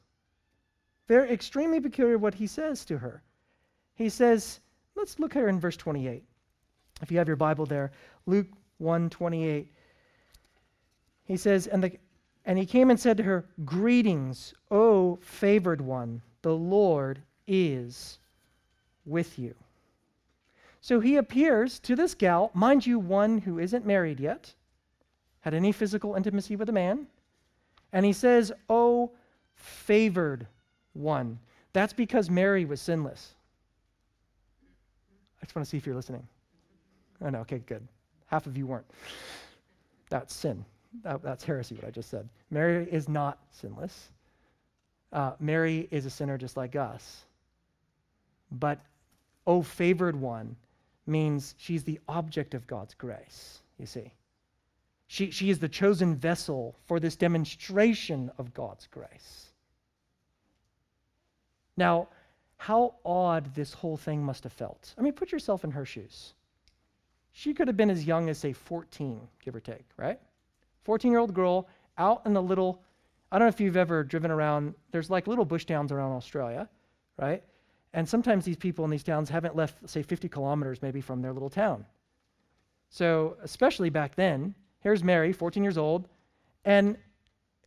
Very 1.07 1.31
extremely 1.31 1.79
peculiar 1.79 2.17
what 2.17 2.33
he 2.33 2.45
says 2.45 2.83
to 2.85 2.97
her. 2.97 3.23
He 3.95 4.09
says, 4.09 4.59
let's 4.95 5.17
look 5.17 5.31
here 5.31 5.47
in 5.47 5.61
verse 5.61 5.77
28. 5.77 6.21
If 7.01 7.09
you 7.09 7.17
have 7.19 7.27
your 7.27 7.37
Bible 7.37 7.65
there, 7.65 7.93
Luke 8.25 8.47
1:28. 8.81 9.67
He 11.23 11.37
says, 11.37 11.67
and, 11.67 11.81
the, 11.81 11.97
and 12.43 12.59
he 12.59 12.65
came 12.65 12.89
and 12.89 12.99
said 12.99 13.15
to 13.15 13.23
her, 13.23 13.45
Greetings, 13.63 14.53
O 14.69 15.15
favored 15.21 15.79
one, 15.79 16.21
the 16.41 16.53
Lord 16.53 17.21
is 17.47 18.19
with 19.05 19.39
you. 19.39 19.55
So 20.81 20.99
he 20.99 21.15
appears 21.15 21.79
to 21.79 21.95
this 21.95 22.13
gal, 22.13 22.51
mind 22.53 22.85
you, 22.85 22.99
one 22.99 23.37
who 23.37 23.57
isn't 23.57 23.85
married 23.85 24.19
yet, 24.19 24.53
had 25.39 25.53
any 25.53 25.71
physical 25.71 26.15
intimacy 26.15 26.57
with 26.57 26.67
a 26.67 26.73
man, 26.73 27.07
and 27.93 28.05
he 28.05 28.13
says, 28.13 28.51
Oh, 28.69 29.11
favored 29.55 30.47
one. 30.93 31.39
That's 31.73 31.93
because 31.93 32.29
Mary 32.29 32.65
was 32.65 32.81
sinless. 32.81 33.33
I 35.41 35.45
just 35.45 35.55
want 35.55 35.65
to 35.65 35.69
see 35.69 35.77
if 35.77 35.85
you're 35.85 35.95
listening. 35.95 36.27
Oh, 37.23 37.29
no, 37.29 37.39
okay, 37.39 37.59
good. 37.65 37.87
Half 38.27 38.47
of 38.47 38.57
you 38.57 38.65
weren't. 38.65 38.85
That's 40.09 40.33
sin. 40.33 40.65
That, 41.03 41.21
that's 41.23 41.43
heresy, 41.43 41.75
what 41.75 41.85
I 41.85 41.91
just 41.91 42.09
said. 42.09 42.27
Mary 42.49 42.87
is 42.91 43.07
not 43.07 43.39
sinless. 43.51 44.09
Uh, 45.13 45.33
Mary 45.39 45.87
is 45.91 46.05
a 46.05 46.09
sinner 46.09 46.37
just 46.37 46.57
like 46.57 46.75
us. 46.75 47.23
But, 48.51 48.79
oh, 49.47 49.61
favored 49.61 50.15
one 50.15 50.55
means 51.07 51.55
she's 51.57 51.83
the 51.83 51.99
object 52.07 52.53
of 52.53 52.67
God's 52.67 52.93
grace, 52.93 53.61
you 53.79 53.85
see. 53.85 54.11
She, 55.11 55.29
she 55.29 55.49
is 55.49 55.59
the 55.59 55.67
chosen 55.67 56.15
vessel 56.15 56.73
for 56.85 56.97
this 56.97 57.17
demonstration 57.17 58.31
of 58.37 58.53
God's 58.53 58.87
grace. 58.87 59.47
Now, 61.75 62.07
how 62.55 62.95
odd 63.03 63.53
this 63.53 63.73
whole 63.73 63.97
thing 63.97 64.23
must 64.23 64.45
have 64.45 64.53
felt. 64.53 64.95
I 64.97 65.01
mean, 65.01 65.11
put 65.11 65.33
yourself 65.33 65.65
in 65.65 65.71
her 65.71 65.83
shoes. 65.83 66.33
She 67.33 67.53
could 67.53 67.67
have 67.67 67.75
been 67.75 67.89
as 67.89 68.05
young 68.05 68.29
as, 68.29 68.37
say, 68.37 68.53
14, 68.53 69.19
give 69.43 69.53
or 69.53 69.59
take, 69.59 69.83
right? 69.97 70.17
14 70.83 71.11
year 71.11 71.19
old 71.19 71.33
girl 71.33 71.67
out 71.97 72.21
in 72.25 72.31
the 72.31 72.41
little, 72.41 72.81
I 73.33 73.37
don't 73.37 73.47
know 73.47 73.49
if 73.49 73.59
you've 73.59 73.75
ever 73.75 74.05
driven 74.05 74.31
around, 74.31 74.75
there's 74.91 75.09
like 75.09 75.27
little 75.27 75.43
bush 75.43 75.65
towns 75.65 75.91
around 75.91 76.13
Australia, 76.13 76.69
right? 77.17 77.43
And 77.93 78.07
sometimes 78.07 78.45
these 78.45 78.55
people 78.55 78.85
in 78.85 78.91
these 78.91 79.03
towns 79.03 79.29
haven't 79.29 79.57
left, 79.57 79.89
say, 79.89 80.03
50 80.03 80.29
kilometers 80.29 80.81
maybe 80.81 81.01
from 81.01 81.21
their 81.21 81.33
little 81.33 81.49
town. 81.49 81.85
So, 82.89 83.35
especially 83.43 83.89
back 83.89 84.15
then, 84.15 84.55
here's 84.81 85.03
Mary, 85.03 85.31
14 85.31 85.63
years 85.63 85.77
old, 85.77 86.07
and 86.65 86.97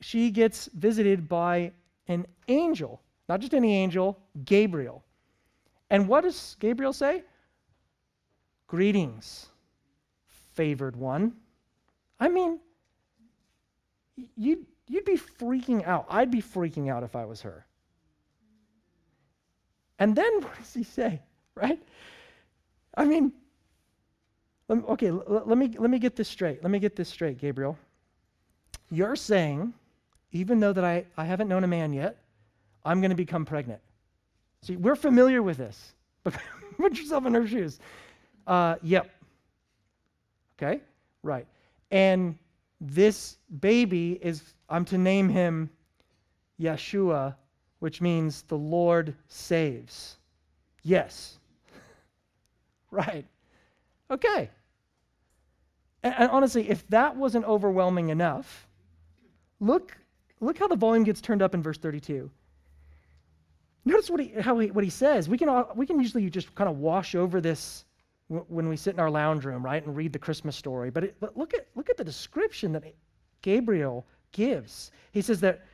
she 0.00 0.30
gets 0.30 0.68
visited 0.74 1.28
by 1.28 1.72
an 2.08 2.26
angel, 2.48 3.00
not 3.28 3.40
just 3.40 3.54
any 3.54 3.74
angel, 3.74 4.18
Gabriel. 4.44 5.02
And 5.90 6.06
what 6.08 6.22
does 6.22 6.56
Gabriel 6.60 6.92
say? 6.92 7.22
Greetings, 8.66 9.46
favored 10.54 10.96
one. 10.96 11.32
I 12.20 12.28
mean, 12.28 12.60
you'd, 14.36 14.66
you'd 14.88 15.04
be 15.04 15.16
freaking 15.16 15.86
out. 15.86 16.06
I'd 16.08 16.30
be 16.30 16.42
freaking 16.42 16.90
out 16.90 17.02
if 17.02 17.16
I 17.16 17.24
was 17.24 17.42
her. 17.42 17.66
And 19.98 20.16
then 20.16 20.32
what 20.42 20.56
does 20.58 20.74
he 20.74 20.84
say, 20.84 21.20
right? 21.54 21.80
I 22.96 23.04
mean, 23.04 23.32
okay, 24.70 25.10
let 25.10 25.58
me, 25.58 25.74
let 25.78 25.90
me 25.90 25.98
get 25.98 26.16
this 26.16 26.28
straight. 26.28 26.62
Let 26.62 26.70
me 26.70 26.78
get 26.78 26.96
this 26.96 27.08
straight, 27.08 27.38
Gabriel. 27.38 27.78
You're 28.90 29.16
saying, 29.16 29.72
even 30.32 30.60
though 30.60 30.72
that 30.72 30.84
I, 30.84 31.04
I 31.16 31.24
haven't 31.24 31.48
known 31.48 31.64
a 31.64 31.68
man 31.68 31.92
yet, 31.92 32.18
I'm 32.84 33.00
going 33.00 33.10
to 33.10 33.16
become 33.16 33.44
pregnant. 33.44 33.80
See, 34.62 34.76
we're 34.76 34.96
familiar 34.96 35.42
with 35.42 35.58
this, 35.58 35.92
but 36.22 36.34
put 36.78 36.98
yourself 36.98 37.26
in 37.26 37.34
her 37.34 37.46
shoes. 37.46 37.78
Uh, 38.46 38.76
yep. 38.82 39.10
Okay, 40.56 40.80
right. 41.22 41.46
And 41.90 42.38
this 42.80 43.38
baby 43.60 44.18
is, 44.22 44.42
I'm 44.68 44.84
to 44.86 44.98
name 44.98 45.28
him 45.28 45.70
Yeshua, 46.60 47.34
which 47.80 48.00
means 48.00 48.42
the 48.42 48.56
Lord 48.56 49.14
saves. 49.28 50.16
Yes. 50.82 51.38
right. 52.90 53.26
Okay. 54.14 54.48
And, 56.04 56.14
and, 56.18 56.30
honestly, 56.30 56.70
if 56.70 56.86
that 56.88 57.16
wasn't 57.16 57.44
overwhelming 57.46 58.10
enough, 58.10 58.68
look, 59.58 59.96
look 60.40 60.58
how 60.58 60.68
the 60.68 60.76
volume 60.76 61.04
gets 61.04 61.20
turned 61.20 61.42
up 61.42 61.54
in 61.54 61.62
verse 61.62 61.78
32. 61.78 62.30
Notice 63.84 64.08
what 64.08 64.20
he, 64.20 64.28
how 64.40 64.58
he, 64.58 64.70
what 64.70 64.84
he 64.84 64.90
says. 64.90 65.28
We 65.28 65.36
can, 65.36 65.64
we 65.74 65.86
can 65.86 65.98
usually 65.98 66.30
just 66.30 66.54
kind 66.54 66.70
of 66.70 66.78
wash 66.78 67.14
over 67.14 67.40
this 67.40 67.84
when 68.28 68.68
we 68.68 68.76
sit 68.76 68.94
in 68.94 69.00
our 69.00 69.10
lounge 69.10 69.44
room, 69.44 69.62
right, 69.62 69.84
and 69.84 69.94
read 69.94 70.12
the 70.12 70.18
Christmas 70.18 70.56
story. 70.56 70.90
But, 70.90 71.04
it, 71.04 71.16
but 71.20 71.36
look, 71.36 71.52
at, 71.52 71.66
look 71.74 71.90
at 71.90 71.96
the 71.96 72.04
description 72.04 72.72
that 72.72 72.84
Gabriel 73.42 74.06
gives. 74.32 74.92
He 75.12 75.20
says 75.20 75.40
that 75.40 75.66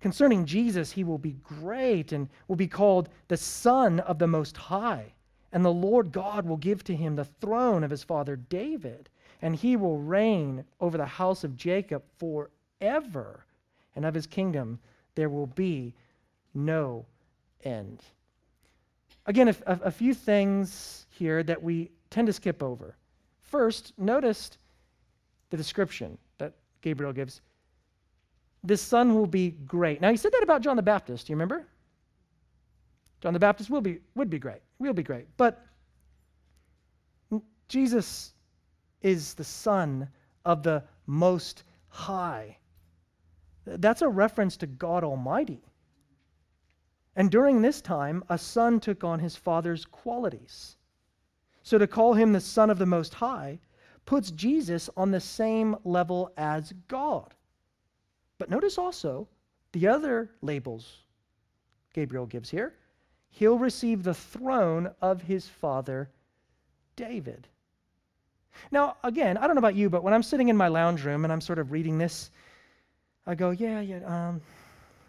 concerning 0.00 0.44
Jesus, 0.44 0.92
he 0.92 1.02
will 1.02 1.18
be 1.18 1.36
great 1.42 2.12
and 2.12 2.28
will 2.46 2.56
be 2.56 2.68
called 2.68 3.08
the 3.26 3.36
Son 3.36 4.00
of 4.00 4.18
the 4.18 4.26
Most 4.28 4.56
High. 4.56 5.12
And 5.56 5.64
the 5.64 5.72
Lord 5.72 6.12
God 6.12 6.44
will 6.44 6.58
give 6.58 6.84
to 6.84 6.94
him 6.94 7.16
the 7.16 7.24
throne 7.24 7.82
of 7.82 7.90
his 7.90 8.02
father 8.02 8.36
David, 8.36 9.08
and 9.40 9.56
he 9.56 9.74
will 9.74 9.96
reign 9.96 10.66
over 10.82 10.98
the 10.98 11.06
house 11.06 11.44
of 11.44 11.56
Jacob 11.56 12.02
forever. 12.18 13.46
And 13.94 14.04
of 14.04 14.12
his 14.12 14.26
kingdom 14.26 14.78
there 15.14 15.30
will 15.30 15.46
be 15.46 15.94
no 16.52 17.06
end. 17.64 18.02
Again, 19.24 19.48
a, 19.48 19.56
a, 19.84 19.90
few 19.90 20.12
things 20.12 21.06
here 21.08 21.42
that 21.44 21.62
we 21.62 21.90
tend 22.10 22.26
to 22.26 22.34
skip 22.34 22.62
over. 22.62 22.94
First, 23.40 23.94
notice 23.96 24.58
the 25.48 25.56
description 25.56 26.18
that 26.36 26.52
Gabriel 26.82 27.14
gives. 27.14 27.40
This 28.62 28.82
son 28.82 29.14
will 29.14 29.26
be 29.26 29.52
great. 29.52 30.02
Now, 30.02 30.10
he 30.10 30.18
said 30.18 30.32
that 30.32 30.42
about 30.42 30.60
John 30.60 30.76
the 30.76 30.82
Baptist. 30.82 31.28
Do 31.28 31.30
you 31.30 31.36
remember? 31.36 31.66
John 33.20 33.32
the 33.32 33.38
Baptist 33.38 33.70
will 33.70 33.80
be, 33.80 34.00
would 34.14 34.30
be 34.30 34.38
great. 34.38 34.60
Will 34.78 34.92
be 34.92 35.02
great. 35.02 35.26
But 35.36 35.64
Jesus 37.68 38.32
is 39.02 39.34
the 39.34 39.44
Son 39.44 40.08
of 40.44 40.62
the 40.62 40.82
Most 41.06 41.64
High. 41.88 42.58
That's 43.64 44.02
a 44.02 44.08
reference 44.08 44.56
to 44.58 44.66
God 44.66 45.02
Almighty. 45.02 45.62
And 47.16 47.30
during 47.30 47.62
this 47.62 47.80
time, 47.80 48.22
a 48.28 48.36
son 48.36 48.78
took 48.78 49.02
on 49.02 49.18
his 49.18 49.34
father's 49.34 49.86
qualities. 49.86 50.76
So 51.62 51.78
to 51.78 51.86
call 51.86 52.14
him 52.14 52.32
the 52.32 52.40
Son 52.40 52.70
of 52.70 52.78
the 52.78 52.86
Most 52.86 53.14
High 53.14 53.58
puts 54.04 54.30
Jesus 54.30 54.88
on 54.96 55.10
the 55.10 55.20
same 55.20 55.74
level 55.84 56.30
as 56.36 56.72
God. 56.86 57.34
But 58.38 58.50
notice 58.50 58.78
also 58.78 59.26
the 59.72 59.88
other 59.88 60.30
labels 60.42 61.02
Gabriel 61.92 62.26
gives 62.26 62.50
here. 62.50 62.74
He'll 63.36 63.58
receive 63.58 64.02
the 64.02 64.14
throne 64.14 64.90
of 65.02 65.20
his 65.20 65.46
father 65.46 66.08
David. 66.96 67.46
Now, 68.70 68.96
again, 69.04 69.36
I 69.36 69.46
don't 69.46 69.54
know 69.54 69.60
about 69.60 69.74
you, 69.74 69.90
but 69.90 70.02
when 70.02 70.14
I'm 70.14 70.22
sitting 70.22 70.48
in 70.48 70.56
my 70.56 70.68
lounge 70.68 71.04
room 71.04 71.24
and 71.24 71.30
I'm 71.30 71.42
sort 71.42 71.58
of 71.58 71.70
reading 71.70 71.98
this, 71.98 72.30
I 73.26 73.34
go, 73.34 73.50
yeah, 73.50 73.80
yeah, 73.80 73.98
um, 74.06 74.40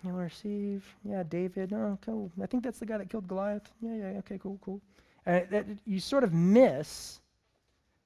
You'll 0.03 0.17
receive, 0.17 0.85
yeah, 1.03 1.23
David. 1.23 1.71
Oh, 1.71 1.97
cool. 2.01 2.29
I 2.41 2.45
think 2.47 2.63
that's 2.63 2.79
the 2.79 2.85
guy 2.85 2.97
that 2.97 3.09
killed 3.09 3.29
Goliath. 3.29 3.71
Yeah, 3.81 3.95
yeah, 3.95 4.19
okay, 4.19 4.37
cool, 4.37 4.59
cool. 4.61 4.81
And 5.25 5.49
that, 5.49 5.65
you 5.85 6.01
sort 6.01 6.25
of 6.25 6.33
miss 6.33 7.21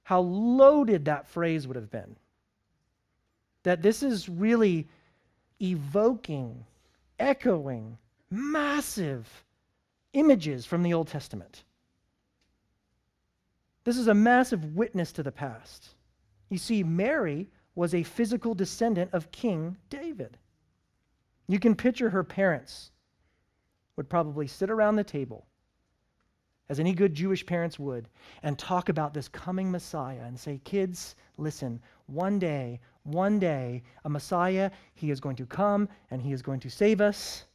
how 0.04 0.22
loaded 0.22 1.06
that 1.06 1.28
phrase 1.28 1.68
would 1.68 1.76
have 1.76 1.90
been. 1.90 2.16
That 3.64 3.82
this 3.82 4.04
is 4.04 4.30
really 4.30 4.88
evoking, 5.60 6.64
echoing, 7.20 7.98
massive 8.30 9.28
images 10.14 10.66
from 10.66 10.84
the 10.84 10.94
Old 10.94 11.08
Testament. 11.08 11.64
This 13.84 13.98
is 13.98 14.08
a 14.08 14.14
massive 14.14 14.76
witness 14.76 15.12
to 15.14 15.24
the 15.24 15.32
past. 15.32 15.90
You 16.50 16.58
see, 16.58 16.84
Mary 16.84 17.50
was 17.76 17.94
a 17.94 18.04
physical 18.04 18.54
descendant 18.54 19.12
of 19.14 19.32
King 19.32 19.78
David. 19.90 20.38
You 21.48 21.60
can 21.60 21.76
picture 21.76 22.10
her 22.10 22.24
parents 22.24 22.92
would 23.96 24.10
probably 24.10 24.48
sit 24.48 24.70
around 24.70 24.96
the 24.96 25.04
table, 25.04 25.46
as 26.70 26.80
any 26.80 26.94
good 26.94 27.14
Jewish 27.14 27.46
parents 27.46 27.78
would, 27.80 28.08
and 28.44 28.58
talk 28.58 28.90
about 28.90 29.14
this 29.14 29.28
coming 29.28 29.70
Messiah 29.70 30.24
and 30.24 30.40
say, 30.40 30.62
Kids, 30.64 31.16
listen, 31.38 31.82
one 32.06 32.40
day, 32.40 32.80
one 33.04 33.40
day, 33.40 33.84
a 34.06 34.10
Messiah, 34.10 34.72
he 34.94 35.12
is 35.12 35.20
going 35.20 35.36
to 35.36 35.46
come 35.46 35.90
and 36.12 36.22
he 36.22 36.32
is 36.32 36.42
going 36.42 36.60
to 36.62 36.70
save 36.70 37.02
us. 37.02 37.46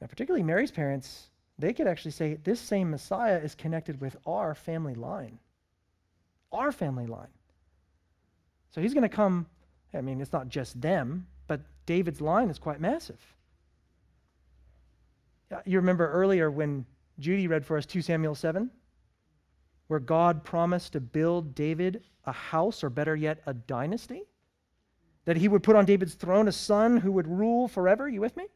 Now, 0.00 0.06
particularly 0.06 0.42
Mary's 0.42 0.70
parents, 0.70 1.28
they 1.58 1.72
could 1.72 1.86
actually 1.86 2.12
say, 2.12 2.34
This 2.34 2.60
same 2.60 2.90
Messiah 2.90 3.38
is 3.38 3.54
connected 3.54 4.00
with 4.00 4.16
our 4.26 4.54
family 4.54 4.94
line. 4.94 5.38
Our 6.52 6.72
family 6.72 7.06
line. 7.06 7.28
So 8.70 8.80
he's 8.80 8.94
going 8.94 9.02
to 9.02 9.14
come. 9.14 9.46
I 9.92 10.00
mean, 10.00 10.20
it's 10.20 10.32
not 10.32 10.48
just 10.48 10.80
them, 10.80 11.26
but 11.46 11.60
David's 11.86 12.20
line 12.20 12.48
is 12.48 12.58
quite 12.58 12.80
massive. 12.80 13.20
You 15.64 15.78
remember 15.78 16.10
earlier 16.10 16.50
when 16.50 16.86
Judy 17.18 17.48
read 17.48 17.66
for 17.66 17.76
us 17.76 17.84
2 17.86 18.02
Samuel 18.02 18.36
7, 18.36 18.70
where 19.88 19.98
God 19.98 20.44
promised 20.44 20.92
to 20.92 21.00
build 21.00 21.56
David 21.56 22.04
a 22.24 22.32
house, 22.32 22.84
or 22.84 22.90
better 22.90 23.16
yet, 23.16 23.42
a 23.46 23.54
dynasty? 23.54 24.22
That 25.24 25.36
he 25.36 25.48
would 25.48 25.64
put 25.64 25.74
on 25.76 25.84
David's 25.84 26.14
throne 26.14 26.46
a 26.46 26.52
son 26.52 26.96
who 26.96 27.12
would 27.12 27.26
rule 27.26 27.66
forever. 27.66 28.08
You 28.08 28.20
with 28.20 28.36
me? 28.36 28.46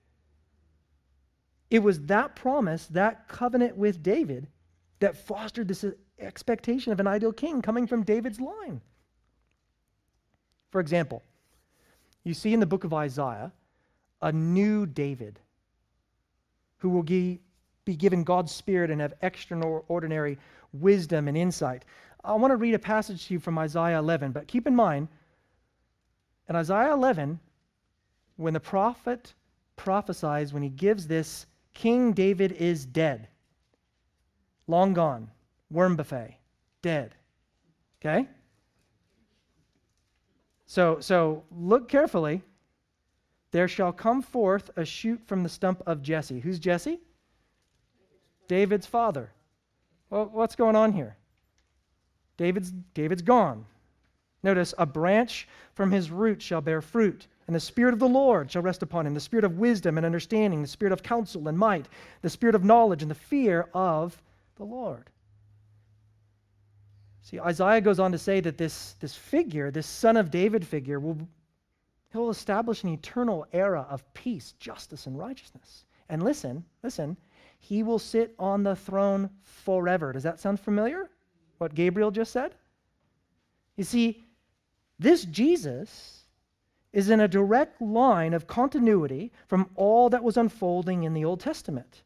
It 1.74 1.82
was 1.82 1.98
that 2.02 2.36
promise, 2.36 2.86
that 2.92 3.26
covenant 3.26 3.76
with 3.76 4.00
David, 4.00 4.46
that 5.00 5.16
fostered 5.16 5.66
this 5.66 5.84
expectation 6.20 6.92
of 6.92 7.00
an 7.00 7.08
ideal 7.08 7.32
king 7.32 7.62
coming 7.62 7.88
from 7.88 8.04
David's 8.04 8.40
line. 8.40 8.80
For 10.70 10.80
example, 10.80 11.20
you 12.22 12.32
see 12.32 12.54
in 12.54 12.60
the 12.60 12.66
book 12.66 12.84
of 12.84 12.94
Isaiah 12.94 13.50
a 14.22 14.30
new 14.30 14.86
David 14.86 15.40
who 16.76 16.90
will 16.90 17.02
be 17.02 17.40
given 17.84 18.22
God's 18.22 18.52
Spirit 18.52 18.92
and 18.92 19.00
have 19.00 19.14
extraordinary 19.20 20.38
wisdom 20.74 21.26
and 21.26 21.36
insight. 21.36 21.84
I 22.22 22.34
want 22.34 22.52
to 22.52 22.56
read 22.56 22.74
a 22.74 22.78
passage 22.78 23.26
to 23.26 23.34
you 23.34 23.40
from 23.40 23.58
Isaiah 23.58 23.98
11, 23.98 24.30
but 24.30 24.46
keep 24.46 24.68
in 24.68 24.76
mind, 24.76 25.08
in 26.48 26.54
Isaiah 26.54 26.92
11, 26.92 27.40
when 28.36 28.54
the 28.54 28.60
prophet 28.60 29.34
prophesies, 29.74 30.52
when 30.52 30.62
he 30.62 30.68
gives 30.68 31.08
this, 31.08 31.46
King 31.74 32.12
David 32.12 32.52
is 32.52 32.86
dead, 32.86 33.28
long 34.66 34.94
gone, 34.94 35.30
worm 35.70 35.96
buffet, 35.96 36.38
dead. 36.82 37.14
Okay? 38.00 38.28
So, 40.66 40.98
so 41.00 41.44
look 41.50 41.88
carefully. 41.88 42.42
There 43.50 43.68
shall 43.68 43.92
come 43.92 44.22
forth 44.22 44.70
a 44.76 44.84
shoot 44.84 45.20
from 45.26 45.42
the 45.42 45.48
stump 45.48 45.82
of 45.86 46.02
Jesse. 46.02 46.40
Who's 46.40 46.58
Jesse? 46.58 47.00
David's 48.48 48.86
father. 48.86 49.30
Well, 50.10 50.28
what's 50.32 50.56
going 50.56 50.76
on 50.76 50.92
here? 50.92 51.16
David's, 52.36 52.72
David's 52.94 53.22
gone. 53.22 53.64
Notice, 54.42 54.74
a 54.76 54.86
branch 54.86 55.48
from 55.74 55.90
his 55.90 56.10
root 56.10 56.42
shall 56.42 56.60
bear 56.60 56.82
fruit, 56.82 57.26
and 57.46 57.54
the 57.54 57.60
Spirit 57.60 57.92
of 57.92 58.00
the 58.00 58.08
Lord 58.08 58.50
shall 58.50 58.62
rest 58.62 58.82
upon 58.82 59.06
him 59.06 59.14
the 59.14 59.20
Spirit 59.20 59.44
of 59.44 59.58
wisdom 59.58 59.96
and 59.96 60.06
understanding, 60.06 60.62
the 60.62 60.68
Spirit 60.68 60.92
of 60.92 61.02
counsel 61.02 61.48
and 61.48 61.58
might, 61.58 61.86
the 62.22 62.30
Spirit 62.30 62.54
of 62.54 62.64
knowledge 62.64 63.02
and 63.02 63.10
the 63.10 63.14
fear 63.14 63.68
of 63.74 64.20
the 64.56 64.64
Lord. 64.64 65.10
See, 67.22 67.40
Isaiah 67.40 67.80
goes 67.80 68.00
on 68.00 68.12
to 68.12 68.18
say 68.18 68.40
that 68.40 68.58
this, 68.58 68.94
this 69.00 69.14
figure, 69.14 69.70
this 69.70 69.86
son 69.86 70.16
of 70.16 70.30
David 70.30 70.66
figure, 70.66 71.00
will 71.00 71.18
he'll 72.12 72.30
establish 72.30 72.82
an 72.82 72.90
eternal 72.90 73.46
era 73.52 73.86
of 73.90 74.04
peace, 74.14 74.52
justice, 74.60 75.06
and 75.06 75.18
righteousness. 75.18 75.84
And 76.08 76.22
listen, 76.22 76.64
listen, 76.82 77.16
he 77.58 77.82
will 77.82 77.98
sit 77.98 78.34
on 78.38 78.62
the 78.62 78.76
throne 78.76 79.30
forever. 79.42 80.12
Does 80.12 80.22
that 80.22 80.38
sound 80.38 80.60
familiar? 80.60 81.10
What 81.58 81.74
Gabriel 81.74 82.10
just 82.10 82.30
said? 82.30 82.54
You 83.76 83.84
see, 83.84 84.22
this 84.98 85.24
Jesus 85.24 86.23
is 86.94 87.10
in 87.10 87.18
a 87.18 87.26
direct 87.26 87.82
line 87.82 88.32
of 88.32 88.46
continuity 88.46 89.32
from 89.48 89.68
all 89.74 90.08
that 90.08 90.22
was 90.22 90.36
unfolding 90.36 91.02
in 91.02 91.12
the 91.12 91.24
Old 91.24 91.40
Testament. 91.40 92.04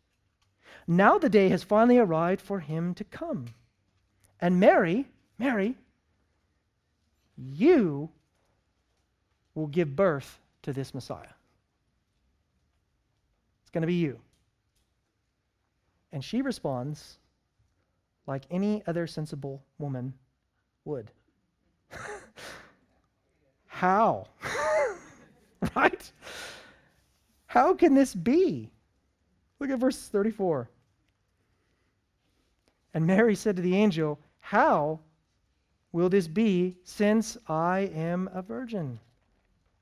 Now 0.87 1.19
the 1.19 1.29
day 1.29 1.51
has 1.51 1.63
finally 1.63 1.99
arrived 1.99 2.41
for 2.41 2.61
him 2.61 2.95
to 2.95 3.05
come. 3.05 3.49
And 4.41 4.59
Mary, 4.59 5.07
Mary, 5.39 5.77
you 7.37 8.09
will 9.55 9.67
give 9.67 9.95
birth 9.95 10.39
to 10.63 10.73
this 10.73 10.95
Messiah. 10.95 11.35
It's 13.61 13.71
going 13.71 13.83
to 13.83 13.87
be 13.87 13.93
you. 13.93 14.19
And 16.13 16.25
she 16.25 16.41
responds 16.41 17.19
like 18.27 18.45
any 18.51 18.83
other 18.87 19.07
sensible 19.07 19.63
woman 19.79 20.15
would. 20.87 21.11
How? 23.67 24.27
right? 25.77 26.13
How 27.47 27.75
can 27.75 27.95
this 27.95 28.15
be? 28.15 28.71
Look 29.59 29.71
at 29.71 29.79
verse 29.79 30.09
34. 30.09 30.69
And 32.95 33.07
Mary 33.07 33.35
said 33.35 33.57
to 33.57 33.63
the 33.63 33.77
angel, 33.77 34.19
How 34.41 35.01
will 35.93 36.09
this 36.09 36.29
be 36.29 36.77
since 36.85 37.37
I 37.49 37.91
am 37.95 38.29
a 38.33 38.43
virgin, 38.43 38.99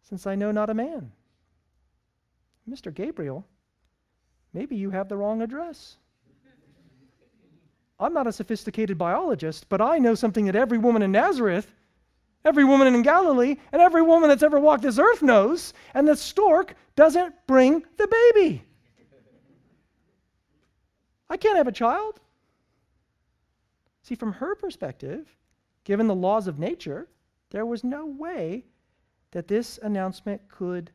since 0.02 0.26
I 0.26 0.34
know 0.34 0.52
not 0.52 0.70
a 0.70 0.74
man? 0.74 1.12
Mr. 2.68 2.92
Gabriel, 2.92 3.44
maybe 4.52 4.76
you 4.76 4.90
have 4.90 5.08
the 5.08 5.16
wrong 5.16 5.42
address. 5.42 5.96
I'm 7.98 8.12
not 8.12 8.26
a 8.26 8.32
sophisticated 8.32 8.98
biologist, 8.98 9.68
but 9.68 9.80
I 9.80 9.98
know 9.98 10.14
something 10.14 10.46
that 10.46 10.56
every 10.56 10.78
woman 10.78 11.02
in 11.02 11.12
Nazareth, 11.12 11.72
every 12.46 12.64
woman 12.64 12.94
in 12.94 13.02
Galilee, 13.02 13.56
and 13.72 13.82
every 13.82 14.02
woman 14.02 14.28
that's 14.28 14.44
ever 14.44 14.58
walked 14.58 14.84
this 14.84 14.98
earth 14.98 15.20
knows, 15.20 15.74
and 15.94 16.06
the 16.06 16.16
stork 16.16 16.74
doesn't 16.94 17.34
bring 17.46 17.82
the 17.98 18.06
baby. 18.06 18.62
I 21.28 21.36
can't 21.36 21.56
have 21.56 21.66
a 21.66 21.72
child. 21.72 22.20
See, 24.02 24.14
from 24.14 24.32
her 24.34 24.54
perspective, 24.54 25.36
given 25.82 26.06
the 26.06 26.14
laws 26.14 26.46
of 26.46 26.60
nature, 26.60 27.08
there 27.50 27.66
was 27.66 27.82
no 27.82 28.06
way 28.06 28.64
that 29.32 29.48
this 29.48 29.80
announcement 29.82 30.40
could 30.48 30.92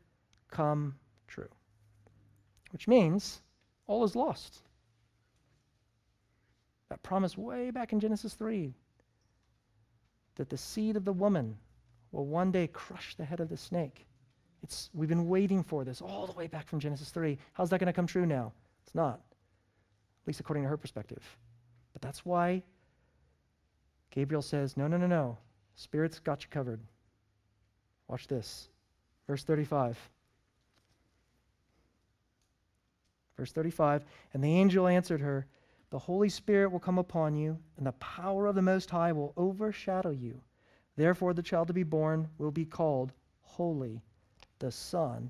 come 0.50 0.96
true. 1.28 1.50
Which 2.72 2.88
means 2.88 3.42
all 3.88 4.06
is 4.06 4.16
lost. 4.16 4.62
That 6.88 7.04
promise 7.04 7.38
way 7.38 7.72
back 7.72 7.92
in 7.92 8.00
Genesis 8.00 8.34
3 8.36 8.74
that 10.36 10.50
the 10.50 10.58
seed 10.58 10.96
of 10.96 11.06
the 11.06 11.14
woman 11.14 11.58
will 12.12 12.26
one 12.26 12.52
day 12.52 12.68
crush 12.68 13.16
the 13.16 13.26
head 13.26 13.40
of 13.40 13.50
the 13.50 13.58
snake. 13.58 14.06
It's, 14.64 14.90
we've 14.94 15.10
been 15.10 15.28
waiting 15.28 15.64
for 15.64 15.84
this 15.84 16.02
all 16.02 16.28
the 16.28 16.34
way 16.34 16.48
back 16.48 16.68
from 16.68 16.80
Genesis 16.80 17.10
3. 17.10 17.38
How's 17.54 17.70
that 17.70 17.80
going 17.80 17.88
to 17.88 17.94
come 17.94 18.08
true 18.08 18.26
now? 18.26 18.54
It's 18.86 18.94
not, 18.94 19.16
at 19.16 20.28
least 20.28 20.40
according 20.40 20.64
to 20.64 20.70
her 20.70 20.78
perspective. 20.78 21.24
But 21.94 22.02
that's 22.02 22.26
why 22.26 22.64
Gabriel 24.12 24.42
says, 24.42 24.78
No, 24.78 24.88
no, 24.88 24.98
no, 24.98 25.08
no. 25.08 25.38
Spirit's 25.76 26.20
got 26.20 26.44
you 26.44 26.50
covered. 26.50 26.80
Watch 28.08 28.28
this. 28.28 28.70
Verse 29.28 29.44
35. 29.44 29.98
Verse 33.38 33.52
35 33.52 34.04
And 34.34 34.44
the 34.44 34.54
angel 34.54 34.88
answered 34.88 35.22
her, 35.22 35.48
The 35.92 36.00
Holy 36.00 36.30
Spirit 36.30 36.72
will 36.72 36.80
come 36.80 36.98
upon 36.98 37.36
you, 37.36 37.60
and 37.78 37.86
the 37.86 37.92
power 37.94 38.48
of 38.48 38.56
the 38.56 38.62
Most 38.62 38.90
High 38.90 39.12
will 39.12 39.34
overshadow 39.36 40.12
you. 40.12 40.42
Therefore, 40.96 41.34
the 41.34 41.44
child 41.44 41.68
to 41.68 41.74
be 41.74 41.84
born 41.84 42.30
will 42.38 42.52
be 42.52 42.66
called 42.66 43.12
Holy, 43.42 44.02
the 44.60 44.72
Son 44.72 45.30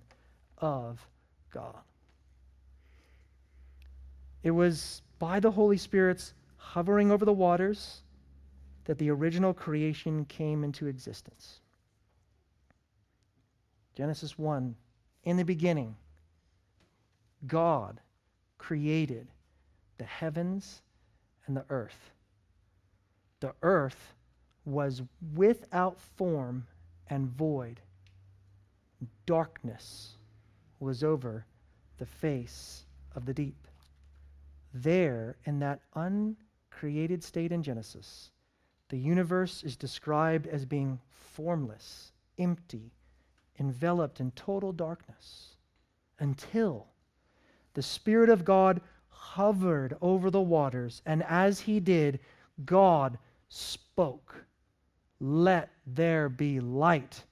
of 0.59 1.05
God. 1.51 1.81
It 4.43 4.51
was 4.51 5.01
by 5.17 5.39
the 5.39 5.51
Holy 5.51 5.77
Spirit's 5.77 6.33
hovering 6.57 7.11
over 7.11 7.25
the 7.25 7.33
waters 7.33 8.03
that 8.85 8.99
the 8.99 9.09
original 9.09 9.53
creation 9.53 10.25
came 10.25 10.63
into 10.63 10.87
existence. 10.87 11.59
Genesis 13.95 14.37
1 14.37 14.75
In 15.23 15.37
the 15.37 15.43
beginning, 15.43 15.95
God 17.47 17.99
created 18.57 19.27
the 20.01 20.07
heavens 20.07 20.81
and 21.45 21.55
the 21.55 21.63
earth. 21.69 22.09
The 23.39 23.53
earth 23.61 24.15
was 24.65 25.03
without 25.35 25.99
form 25.99 26.65
and 27.11 27.27
void. 27.27 27.79
Darkness 29.27 30.13
was 30.79 31.03
over 31.03 31.45
the 31.99 32.07
face 32.07 32.85
of 33.15 33.27
the 33.27 33.33
deep. 33.35 33.67
There, 34.73 35.35
in 35.45 35.59
that 35.59 35.81
uncreated 35.93 37.23
state 37.23 37.51
in 37.51 37.61
Genesis, 37.61 38.31
the 38.89 38.97
universe 38.97 39.61
is 39.61 39.75
described 39.75 40.47
as 40.47 40.65
being 40.65 40.99
formless, 41.11 42.11
empty, 42.39 42.89
enveloped 43.59 44.19
in 44.19 44.31
total 44.31 44.71
darkness 44.71 45.57
until 46.17 46.87
the 47.75 47.83
Spirit 47.83 48.29
of 48.29 48.43
God 48.43 48.81
hovered 49.21 49.95
over 50.01 50.31
the 50.31 50.41
waters, 50.41 51.03
and 51.05 51.21
as 51.23 51.59
he 51.59 51.79
did, 51.79 52.19
God 52.65 53.19
spoke, 53.49 54.35
Let 55.19 55.69
there 55.85 56.27
be 56.27 56.59
light. 56.59 57.23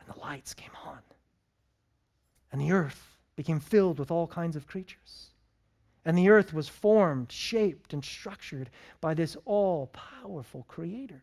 And 0.00 0.08
the 0.08 0.18
lights 0.18 0.54
came 0.54 0.70
on. 0.86 0.98
And 2.50 2.60
the 2.60 2.72
earth 2.72 3.18
became 3.36 3.60
filled 3.60 3.98
with 3.98 4.10
all 4.10 4.26
kinds 4.26 4.56
of 4.56 4.66
creatures. 4.66 5.30
And 6.06 6.16
the 6.16 6.30
earth 6.30 6.54
was 6.54 6.68
formed, 6.68 7.30
shaped, 7.30 7.92
and 7.92 8.02
structured 8.02 8.70
by 9.02 9.12
this 9.12 9.36
all 9.44 9.88
powerful 9.88 10.64
Creator. 10.68 11.22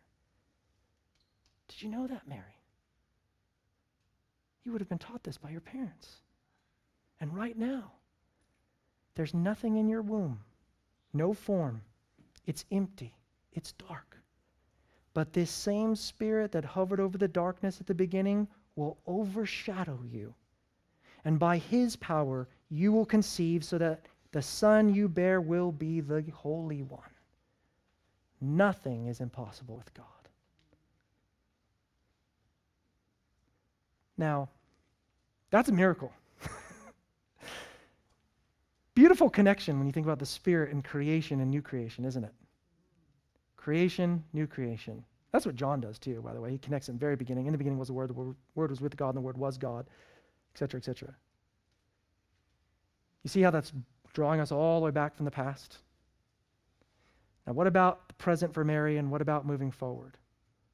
Did 1.66 1.82
you 1.82 1.88
know 1.88 2.06
that, 2.06 2.28
Mary? 2.28 2.60
You 4.62 4.70
would 4.70 4.80
have 4.80 4.88
been 4.88 4.98
taught 4.98 5.24
this 5.24 5.38
by 5.38 5.50
your 5.50 5.60
parents. 5.60 6.20
And 7.20 7.34
right 7.34 7.58
now, 7.58 7.92
there's 9.14 9.34
nothing 9.34 9.76
in 9.76 9.88
your 9.88 10.02
womb, 10.02 10.40
no 11.12 11.32
form. 11.34 11.82
It's 12.46 12.64
empty, 12.70 13.14
it's 13.52 13.72
dark. 13.72 14.18
But 15.14 15.32
this 15.32 15.50
same 15.50 15.94
spirit 15.94 16.52
that 16.52 16.64
hovered 16.64 17.00
over 17.00 17.18
the 17.18 17.28
darkness 17.28 17.80
at 17.80 17.86
the 17.86 17.94
beginning 17.94 18.48
will 18.76 18.96
overshadow 19.06 20.00
you. 20.10 20.34
And 21.24 21.38
by 21.38 21.58
his 21.58 21.96
power, 21.96 22.48
you 22.70 22.90
will 22.92 23.04
conceive 23.04 23.64
so 23.64 23.78
that 23.78 24.00
the 24.32 24.42
son 24.42 24.94
you 24.94 25.08
bear 25.08 25.40
will 25.40 25.70
be 25.70 26.00
the 26.00 26.24
Holy 26.34 26.82
One. 26.82 27.00
Nothing 28.40 29.06
is 29.06 29.20
impossible 29.20 29.76
with 29.76 29.92
God. 29.94 30.06
Now, 34.16 34.48
that's 35.50 35.68
a 35.68 35.72
miracle. 35.72 36.12
Beautiful 38.94 39.30
connection 39.30 39.78
when 39.78 39.86
you 39.86 39.92
think 39.92 40.06
about 40.06 40.18
the 40.18 40.26
Spirit 40.26 40.72
and 40.72 40.84
creation 40.84 41.40
and 41.40 41.50
new 41.50 41.62
creation, 41.62 42.04
isn't 42.04 42.24
it? 42.24 42.34
Creation, 43.56 44.22
new 44.32 44.46
creation. 44.46 45.02
That's 45.32 45.46
what 45.46 45.54
John 45.54 45.80
does 45.80 45.98
too, 45.98 46.20
by 46.20 46.34
the 46.34 46.40
way. 46.40 46.50
He 46.50 46.58
connects 46.58 46.88
in 46.88 46.96
the 46.96 47.00
very 47.00 47.16
beginning. 47.16 47.46
In 47.46 47.52
the 47.52 47.58
beginning 47.58 47.78
was 47.78 47.88
the 47.88 47.94
Word, 47.94 48.10
the 48.10 48.34
Word 48.54 48.70
was 48.70 48.82
with 48.82 48.96
God, 48.96 49.10
and 49.10 49.16
the 49.16 49.22
Word 49.22 49.38
was 49.38 49.56
God, 49.56 49.86
etc., 50.54 50.78
etc. 50.78 51.14
You 53.22 53.28
see 53.28 53.40
how 53.40 53.50
that's 53.50 53.72
drawing 54.12 54.40
us 54.40 54.52
all 54.52 54.80
the 54.80 54.84
way 54.84 54.90
back 54.90 55.16
from 55.16 55.24
the 55.24 55.30
past? 55.30 55.78
Now, 57.46 57.54
what 57.54 57.66
about 57.66 58.08
the 58.08 58.14
present 58.14 58.52
for 58.52 58.64
Mary, 58.64 58.98
and 58.98 59.10
what 59.10 59.22
about 59.22 59.46
moving 59.46 59.70
forward? 59.70 60.18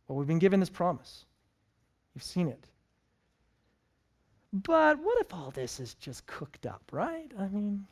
Well, 0.09 0.19
we've 0.19 0.27
been 0.27 0.41
given 0.41 0.59
this 0.59 0.71
promise. 0.71 1.25
You've 2.15 2.25
seen 2.25 2.49
it. 2.49 2.69
But 4.53 4.99
what 4.99 5.21
if 5.21 5.33
all 5.33 5.51
this 5.51 5.79
is 5.79 5.95
just 5.95 6.27
cooked 6.27 6.67
up, 6.67 6.83
right? 6.91 7.31
I 7.39 7.49
mean, 7.49 7.87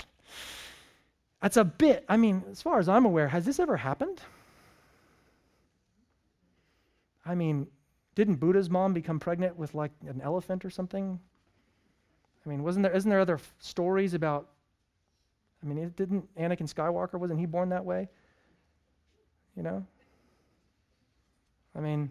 that's 1.40 1.56
a 1.56 1.64
bit, 1.64 2.04
I 2.08 2.16
mean, 2.16 2.44
as 2.50 2.62
far 2.62 2.78
as 2.78 2.88
I'm 2.88 3.04
aware, 3.04 3.28
has 3.28 3.44
this 3.44 3.60
ever 3.60 3.76
happened? 3.76 4.20
I 7.24 7.34
mean, 7.34 7.66
didn't 8.14 8.36
Buddha's 8.36 8.70
mom 8.70 8.94
become 8.94 9.20
pregnant 9.20 9.56
with 9.56 9.74
like 9.74 9.92
an 10.08 10.20
elephant 10.22 10.64
or 10.64 10.70
something? 10.70 11.20
I 12.44 12.48
mean, 12.48 12.62
wasn't 12.62 12.84
there 12.84 12.92
isn't 12.92 13.08
there 13.08 13.20
other 13.20 13.34
f- 13.34 13.54
stories 13.58 14.14
about 14.14 14.48
I 15.62 15.66
mean, 15.66 15.78
it 15.78 15.96
didn't 15.96 16.34
Anakin 16.36 16.72
Skywalker 16.72 17.18
wasn't 17.18 17.40
he 17.40 17.46
born 17.46 17.68
that 17.70 17.84
way? 17.84 18.08
You 19.56 19.62
know? 19.62 19.86
I 21.74 21.80
mean, 21.80 22.10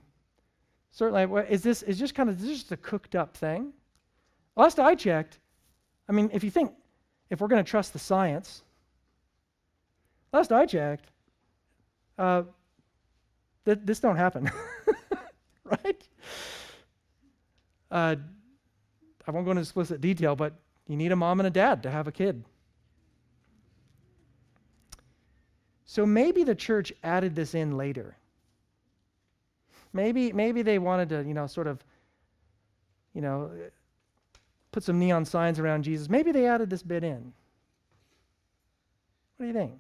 certainly 0.92 1.24
is 1.50 1.64
this 1.64 1.82
is 1.84 1.98
just 1.98 2.14
kind 2.14 2.30
of 2.30 2.40
this 2.40 2.50
is 2.50 2.60
just 2.60 2.72
a 2.72 2.78
cooked 2.78 3.16
up 3.16 3.36
thing? 3.36 3.74
Last 4.56 4.80
I 4.80 4.96
checked, 4.96 5.40
I 6.08 6.12
mean, 6.12 6.30
if 6.34 6.44
you 6.44 6.52
think 6.52 6.72
if 7.30 7.42
we're 7.42 7.48
going 7.48 7.64
to 7.64 7.70
trust 7.70 7.94
the 7.94 8.00
science, 8.00 8.62
last 10.32 10.52
I 10.52 10.66
checked, 10.66 11.10
uh, 12.18 12.44
th- 13.66 13.80
this 13.84 14.00
don't 14.00 14.18
happen, 14.18 14.50
right? 15.64 16.08
Uh, 17.92 18.16
I 19.28 19.32
won't 19.32 19.46
go 19.46 19.52
into 19.52 19.62
explicit 19.62 20.02
detail, 20.02 20.36
but 20.36 20.54
you 20.88 20.96
need 20.96 21.12
a 21.12 21.16
mom 21.16 21.40
and 21.40 21.48
a 21.48 21.52
dad 21.52 21.84
to 21.84 21.92
have 21.92 22.08
a 22.08 22.12
kid. 22.12 22.44
So 25.86 26.06
maybe 26.06 26.44
the 26.44 26.56
church 26.56 26.92
added 27.04 27.36
this 27.36 27.56
in 27.56 27.78
later. 27.78 28.18
Maybe, 29.94 30.34
maybe 30.34 30.62
they 30.62 30.78
wanted 30.78 31.10
to, 31.10 31.24
you 31.24 31.34
know, 31.34 31.48
sort 31.48 31.68
of, 31.68 31.84
you 33.14 33.22
know, 33.22 33.50
put 34.76 34.84
some 34.84 35.00
neon 35.00 35.24
signs 35.24 35.58
around 35.58 35.84
Jesus. 35.84 36.10
Maybe 36.10 36.34
they 36.34 36.48
added 36.48 36.70
this 36.70 36.84
bit 36.84 37.02
in. 37.02 37.32
What 39.38 39.46
do 39.46 39.48
you 39.48 39.54
think? 39.54 39.80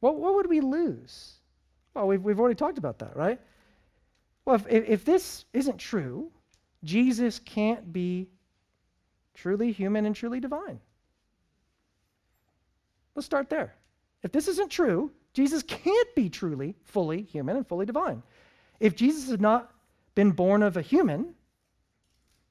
What, 0.00 0.18
what 0.18 0.36
would 0.36 0.48
we 0.48 0.62
lose? 0.62 1.34
Well, 1.92 2.06
we've, 2.06 2.22
we've 2.22 2.40
already 2.40 2.54
talked 2.54 2.78
about 2.78 2.98
that, 3.00 3.14
right? 3.14 3.38
Well, 4.46 4.56
if, 4.70 4.88
if 4.88 5.04
this 5.04 5.44
isn't 5.52 5.76
true, 5.76 6.32
Jesus 6.82 7.40
can't 7.40 7.92
be 7.92 8.30
truly 9.34 9.70
human 9.70 10.06
and 10.06 10.16
truly 10.16 10.40
divine. 10.40 10.80
Let's 13.14 13.26
start 13.26 13.50
there. 13.50 13.74
If 14.22 14.32
this 14.32 14.48
isn't 14.48 14.70
true, 14.70 15.10
Jesus 15.34 15.62
can't 15.62 16.14
be 16.14 16.30
truly, 16.30 16.74
fully 16.84 17.20
human 17.20 17.58
and 17.58 17.68
fully 17.68 17.84
divine. 17.84 18.22
If 18.80 18.96
Jesus 18.96 19.30
had 19.30 19.42
not 19.42 19.70
been 20.14 20.30
born 20.30 20.62
of 20.62 20.78
a 20.78 20.82
human, 20.82 21.34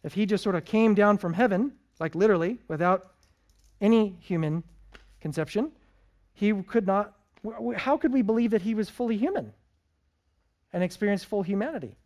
if 0.07 0.13
he 0.13 0.25
just 0.25 0.41
sort 0.41 0.55
of 0.55 0.63
came 0.63 0.95
down 0.95 1.17
from 1.17 1.33
heaven, 1.33 1.73
like 1.99 2.15
literally, 2.15 2.57
without 2.69 3.11
any 3.81 4.15
human 4.21 4.63
conception, 5.19 5.69
he 6.33 6.53
could 6.63 6.87
not. 6.87 7.13
How 7.75 7.97
could 7.97 8.13
we 8.13 8.21
believe 8.21 8.51
that 8.51 8.61
he 8.61 8.73
was 8.73 8.89
fully 8.89 9.17
human 9.17 9.51
and 10.71 10.81
experienced 10.81 11.25
full 11.25 11.43
humanity? 11.43 11.97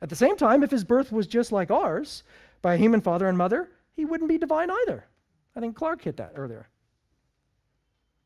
At 0.00 0.08
the 0.08 0.16
same 0.16 0.34
time, 0.34 0.62
if 0.62 0.70
his 0.70 0.82
birth 0.82 1.12
was 1.12 1.26
just 1.26 1.52
like 1.52 1.70
ours, 1.70 2.22
by 2.62 2.72
a 2.72 2.78
human 2.78 3.02
father 3.02 3.28
and 3.28 3.36
mother, 3.36 3.68
he 3.94 4.06
wouldn't 4.06 4.30
be 4.30 4.38
divine 4.38 4.70
either. 4.70 5.04
I 5.54 5.60
think 5.60 5.76
Clark 5.76 6.00
hit 6.00 6.16
that 6.16 6.32
earlier. 6.36 6.68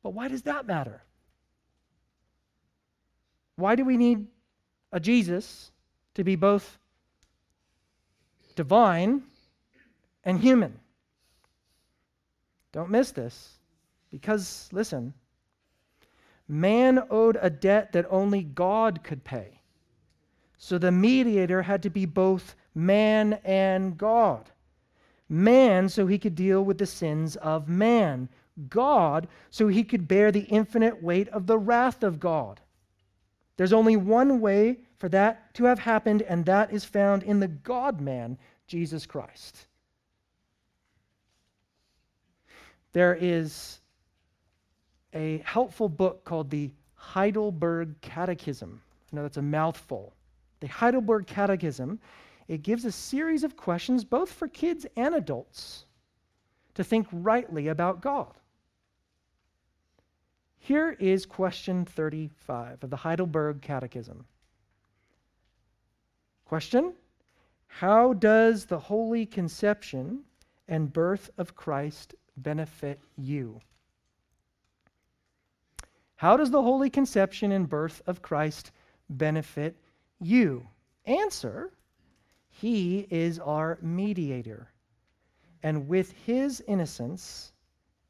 But 0.05 0.11
why 0.11 0.29
does 0.29 0.43
that 0.43 0.69
matter? 0.69 1.03
Why 3.57 3.75
do 3.75 3.85
we 3.85 3.97
need 3.97 4.29
a 4.93 5.01
Jesus 5.01 5.73
to 6.15 6.23
be 6.23 6.37
both 6.37 6.79
divine 8.55 9.23
and 10.25 10.41
human? 10.41 10.79
Don't 12.73 12.91
miss 12.91 13.13
this. 13.13 13.51
Because, 14.11 14.69
listen, 14.73 15.15
man 16.49 17.03
owed 17.11 17.39
a 17.41 17.51
debt 17.51 17.93
that 17.93 18.07
only 18.11 18.43
God 18.43 19.03
could 19.03 19.25
pay. 19.25 19.61
So 20.57 20.79
the 20.79 20.93
mediator 20.93 21.63
had 21.63 21.83
to 21.83 21.91
be 21.91 22.07
both 22.07 22.55
man 22.75 23.35
and 23.45 23.99
God. 23.99 24.51
Man, 25.29 25.89
so 25.89 26.07
he 26.07 26.19
could 26.19 26.35
deal 26.35 26.65
with 26.65 26.79
the 26.79 26.87
sins 26.87 27.37
of 27.37 27.69
man. 27.69 28.29
God, 28.69 29.27
so 29.51 29.69
he 29.69 29.83
could 29.83 30.07
bear 30.07 30.31
the 30.31 30.45
infinite 30.45 31.03
weight 31.03 31.29
of 31.29 31.47
the 31.47 31.59
wrath 31.59 32.03
of 32.03 32.21
God. 32.21 32.61
There's 33.57 33.73
only 33.73 33.97
one 33.97 34.41
way 34.41 34.79
for 34.99 35.09
that 35.11 35.55
to 35.55 35.65
have 35.65 35.79
happened, 35.79 36.23
and 36.23 36.45
that 36.47 36.73
is 36.73 36.85
found 36.85 37.23
in 37.23 37.41
the 37.41 37.49
God 37.49 38.01
man, 38.01 38.39
Jesus 38.67 39.07
Christ. 39.07 39.67
There 42.93 43.17
is 43.21 43.81
a 45.13 45.43
helpful 45.45 45.89
book 45.89 46.25
called 46.25 46.51
the 46.51 46.71
Heidelberg 46.95 48.01
Catechism. 48.01 48.81
I 49.13 49.17
know 49.17 49.23
that's 49.23 49.37
a 49.37 49.43
mouthful. 49.43 50.15
The 50.61 50.69
Heidelberg 50.69 51.27
Catechism, 51.27 52.01
it 52.49 52.63
gives 52.63 52.85
a 52.85 52.93
series 52.93 53.45
of 53.45 53.57
questions 53.57 54.05
both 54.05 54.33
for 54.33 54.49
kids 54.49 54.87
and 54.97 55.15
adults 55.15 55.87
to 56.75 56.83
think 56.83 57.07
rightly 57.13 57.69
about 57.69 58.01
God. 58.01 58.33
Here 60.65 60.97
is 60.99 61.27
question 61.27 61.85
35 61.85 62.85
of 62.85 62.89
the 62.89 62.97
Heidelberg 62.97 63.61
Catechism. 63.61 64.25
Question 66.47 66.95
How 67.67 68.15
does 68.15 68.65
the 68.65 68.79
holy 68.79 69.27
conception 69.27 70.25
and 70.67 70.91
birth 70.91 71.29
of 71.37 71.55
Christ 71.55 72.15
benefit 72.39 72.99
you? 73.19 73.61
How 76.17 76.35
does 76.39 76.51
the 76.51 76.63
holy 76.63 76.89
conception 76.89 77.53
and 77.53 77.69
birth 77.69 78.01
of 78.07 78.23
Christ 78.23 78.73
benefit 79.11 79.77
you? 80.19 80.67
Answer 81.05 81.75
He 82.49 83.07
is 83.11 83.39
our 83.39 83.77
mediator. 83.83 84.71
And 85.63 85.89
with 85.89 86.13
his 86.13 86.63
innocence 86.67 87.53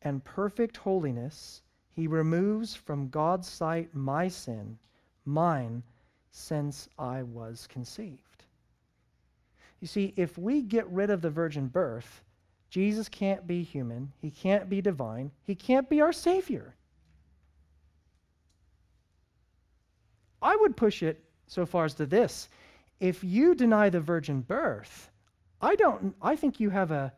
and 0.03 0.23
perfect 0.23 0.77
holiness, 0.77 1.63
he 1.94 2.07
removes 2.07 2.74
from 2.74 3.09
God's 3.09 3.48
sight 3.48 3.94
my 3.94 4.28
sin, 4.28 4.78
mine, 5.24 5.83
since 6.30 6.88
I 6.98 7.22
was 7.22 7.68
conceived. 7.68 8.44
You 9.80 9.87
see, 9.87 10.12
if 10.16 10.37
we 10.37 10.62
get 10.62 10.88
rid 10.88 11.11
of 11.11 11.22
the 11.22 11.30
virgin 11.30 11.68
birth, 11.68 12.22
Jesus 12.70 13.09
can't 13.09 13.46
be 13.46 13.62
human, 13.62 14.12
he 14.20 14.30
can't 14.30 14.68
be 14.68 14.80
divine, 14.80 15.30
he 15.44 15.54
can't 15.54 15.88
be 15.88 16.00
our 16.00 16.12
Savior. 16.12 16.74
I 20.42 20.57
would 20.57 20.76
push 20.76 21.02
it 21.02 21.22
so 21.46 21.64
far 21.64 21.85
as 21.85 21.94
to 21.94 22.07
this. 22.07 22.48
If 23.00 23.22
you 23.22 23.54
deny 23.54 23.90
the 23.90 24.00
virgin 24.00 24.40
birth, 24.40 25.11
I 25.61 25.76
don't 25.76 26.14
I 26.20 26.37
think 26.37 26.61
you 26.61 26.70
have 26.70 26.90
a 26.90 27.12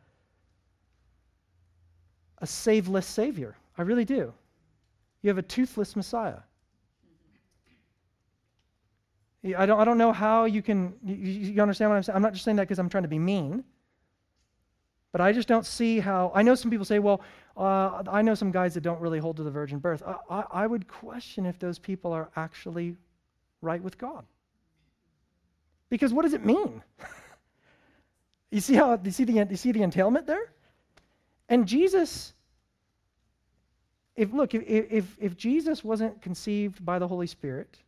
a 2.38 2.46
saveless 2.46 3.06
savior. 3.06 3.56
I 3.78 3.82
really 3.82 4.04
do. 4.04 4.32
You 5.26 5.30
have 5.30 5.38
a 5.38 5.42
toothless 5.42 5.96
Messiah. 5.96 6.38
I 9.44 9.66
don't, 9.66 9.80
I 9.80 9.84
don't 9.84 9.98
know 9.98 10.12
how 10.12 10.44
you 10.44 10.62
can, 10.62 10.94
you, 11.04 11.60
understand 11.60 11.90
what 11.90 11.96
I'm 11.96 12.04
saying? 12.04 12.14
I'm 12.14 12.22
not 12.22 12.32
just 12.32 12.44
saying 12.44 12.58
that 12.58 12.62
because 12.62 12.78
I'm 12.78 12.88
trying 12.88 13.02
to 13.02 13.08
be 13.08 13.18
mean. 13.18 13.64
But 15.10 15.20
I 15.20 15.32
just 15.32 15.48
don't 15.48 15.66
see 15.66 15.98
how. 15.98 16.30
I 16.32 16.42
know 16.42 16.54
some 16.54 16.70
people 16.70 16.84
say, 16.84 17.00
well, 17.00 17.22
uh, 17.56 18.04
I 18.08 18.22
know 18.22 18.36
some 18.36 18.52
guys 18.52 18.74
that 18.74 18.82
don't 18.82 19.00
really 19.00 19.18
hold 19.18 19.36
to 19.38 19.42
the 19.42 19.50
virgin 19.50 19.80
birth. 19.80 20.00
I, 20.06 20.14
I, 20.30 20.44
I 20.62 20.66
would 20.68 20.86
question 20.86 21.44
if 21.44 21.58
those 21.58 21.80
people 21.80 22.12
are 22.12 22.30
actually 22.36 22.94
right 23.62 23.82
with 23.82 23.98
God. 23.98 24.24
Because 25.90 26.14
what 26.14 26.22
does 26.22 26.34
it 26.34 26.44
mean? 26.44 26.84
you 28.52 28.60
see 28.60 28.74
how 28.74 29.00
you 29.02 29.10
see 29.10 29.24
the 29.24 29.44
you 29.50 29.56
see 29.56 29.72
the 29.72 29.82
entailment 29.82 30.28
there? 30.28 30.52
And 31.48 31.66
Jesus 31.66 32.32
if 34.16 34.32
look, 34.32 34.54
if, 34.54 34.62
if, 34.66 35.16
if 35.20 35.36
Jesus 35.36 35.84
wasn't 35.84 36.20
conceived 36.22 36.84
by 36.84 36.98
the 36.98 37.06
Holy 37.06 37.26
Spirit, 37.26 37.78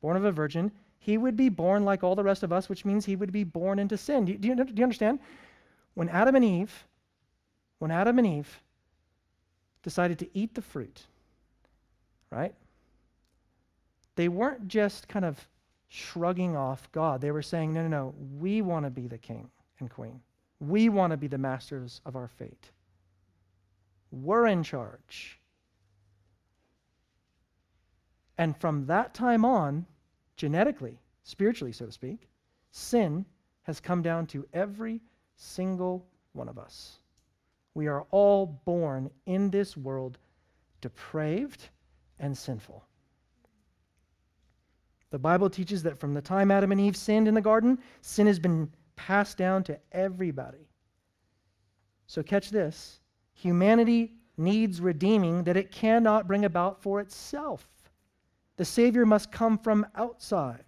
born 0.00 0.16
of 0.16 0.24
a 0.24 0.32
virgin, 0.32 0.70
he 0.98 1.18
would 1.18 1.36
be 1.36 1.48
born 1.48 1.84
like 1.84 2.04
all 2.04 2.14
the 2.14 2.24
rest 2.24 2.42
of 2.42 2.52
us, 2.52 2.68
which 2.68 2.84
means 2.84 3.04
he 3.04 3.16
would 3.16 3.32
be 3.32 3.44
born 3.44 3.78
into 3.78 3.96
sin. 3.96 4.24
Do 4.24 4.32
you, 4.32 4.38
do 4.38 4.48
you, 4.48 4.54
do 4.54 4.72
you 4.76 4.82
understand? 4.82 5.18
When 5.94 6.08
Adam 6.08 6.34
and 6.34 6.44
Eve, 6.44 6.84
when 7.78 7.90
Adam 7.90 8.18
and 8.18 8.26
Eve 8.26 8.60
decided 9.82 10.18
to 10.18 10.28
eat 10.34 10.54
the 10.54 10.62
fruit, 10.62 11.02
right? 12.30 12.54
They 14.16 14.28
weren't 14.28 14.68
just 14.68 15.08
kind 15.08 15.24
of 15.24 15.46
shrugging 15.88 16.56
off 16.56 16.90
God. 16.92 17.20
They 17.20 17.30
were 17.30 17.42
saying, 17.42 17.72
no, 17.72 17.82
no, 17.82 17.88
no, 17.88 18.14
we 18.38 18.62
want 18.62 18.84
to 18.84 18.90
be 18.90 19.06
the 19.06 19.18
king 19.18 19.48
and 19.80 19.90
queen. 19.90 20.20
We 20.60 20.88
want 20.88 21.12
to 21.12 21.16
be 21.16 21.26
the 21.26 21.38
masters 21.38 22.00
of 22.06 22.16
our 22.16 22.28
fate. 22.28 22.70
We're 24.22 24.46
in 24.46 24.62
charge. 24.62 25.40
And 28.38 28.56
from 28.56 28.86
that 28.86 29.14
time 29.14 29.44
on, 29.44 29.86
genetically, 30.36 30.98
spiritually, 31.22 31.72
so 31.72 31.86
to 31.86 31.92
speak, 31.92 32.28
sin 32.70 33.24
has 33.62 33.80
come 33.80 34.02
down 34.02 34.26
to 34.28 34.46
every 34.52 35.00
single 35.36 36.06
one 36.32 36.48
of 36.48 36.58
us. 36.58 36.98
We 37.74 37.88
are 37.88 38.06
all 38.10 38.60
born 38.64 39.10
in 39.26 39.50
this 39.50 39.76
world 39.76 40.18
depraved 40.80 41.68
and 42.18 42.36
sinful. 42.36 42.84
The 45.10 45.18
Bible 45.18 45.50
teaches 45.50 45.82
that 45.84 45.98
from 45.98 46.14
the 46.14 46.20
time 46.20 46.50
Adam 46.50 46.72
and 46.72 46.80
Eve 46.80 46.96
sinned 46.96 47.28
in 47.28 47.34
the 47.34 47.40
garden, 47.40 47.78
sin 48.00 48.26
has 48.26 48.38
been 48.38 48.70
passed 48.96 49.38
down 49.38 49.64
to 49.64 49.78
everybody. 49.92 50.68
So, 52.06 52.22
catch 52.22 52.50
this 52.50 53.00
Humanity 53.34 54.14
needs 54.36 54.80
redeeming 54.80 55.44
that 55.44 55.56
it 55.56 55.70
cannot 55.70 56.26
bring 56.26 56.44
about 56.44 56.82
for 56.82 57.00
itself. 57.00 57.68
The 58.56 58.64
Savior 58.64 59.04
must 59.04 59.32
come 59.32 59.58
from 59.58 59.86
outside. 59.94 60.64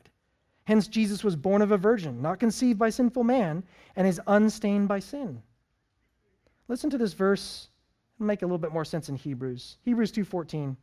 Hence, 0.64 0.88
Jesus 0.88 1.22
was 1.22 1.36
born 1.36 1.62
of 1.62 1.70
a 1.70 1.78
virgin, 1.78 2.20
not 2.20 2.40
conceived 2.40 2.78
by 2.78 2.90
sinful 2.90 3.24
man, 3.24 3.62
and 3.94 4.06
is 4.06 4.20
unstained 4.26 4.88
by 4.88 4.98
sin. 4.98 5.40
Listen 6.68 6.90
to 6.90 6.98
this 6.98 7.12
verse. 7.12 7.68
It'll 8.16 8.26
make 8.26 8.42
a 8.42 8.46
little 8.46 8.58
bit 8.58 8.72
more 8.72 8.84
sense 8.84 9.08
in 9.08 9.14
Hebrews. 9.14 9.78
Hebrews 9.82 10.10
2:14. 10.10 10.76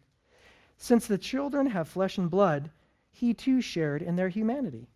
Since 0.77 1.07
the 1.07 1.17
children 1.17 1.67
have 1.67 1.88
flesh 1.89 2.17
and 2.17 2.29
blood, 2.29 2.71
he 3.11 3.34
too 3.34 3.59
shared 3.59 4.01
in 4.01 4.15
their 4.15 4.29
humanity, 4.29 4.88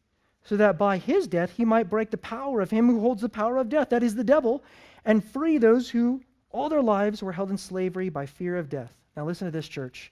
so 0.43 0.55
that 0.55 0.77
by 0.77 0.97
his 0.97 1.27
death 1.27 1.51
he 1.51 1.65
might 1.65 1.89
break 1.89 2.09
the 2.09 2.17
power 2.17 2.61
of 2.61 2.71
him 2.71 2.87
who 2.87 3.01
holds 3.01 3.21
the 3.21 3.29
power 3.29 3.57
of 3.57 3.69
death, 3.69 3.89
that 3.89 4.03
is 4.03 4.15
the 4.15 4.23
devil, 4.23 4.63
and 5.03 5.23
free 5.23 5.57
those 5.57 5.89
who 5.89 6.21
all 6.51 6.69
their 6.69 6.81
lives 6.81 7.21
were 7.21 7.31
held 7.31 7.51
in 7.51 7.57
slavery 7.57 8.09
by 8.09 8.25
fear 8.25 8.57
of 8.57 8.69
death. 8.69 8.93
Now, 9.15 9.25
listen 9.25 9.45
to 9.45 9.51
this, 9.51 9.67
church. 9.67 10.11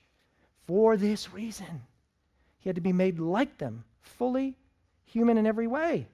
For 0.65 0.97
this 0.97 1.31
reason, 1.33 1.81
he 2.59 2.69
had 2.69 2.75
to 2.75 2.81
be 2.81 2.93
made 2.93 3.19
like 3.19 3.57
them, 3.57 3.83
fully 4.01 4.57
human 5.05 5.38
in 5.38 5.45
every 5.45 5.67
way, 5.67 6.07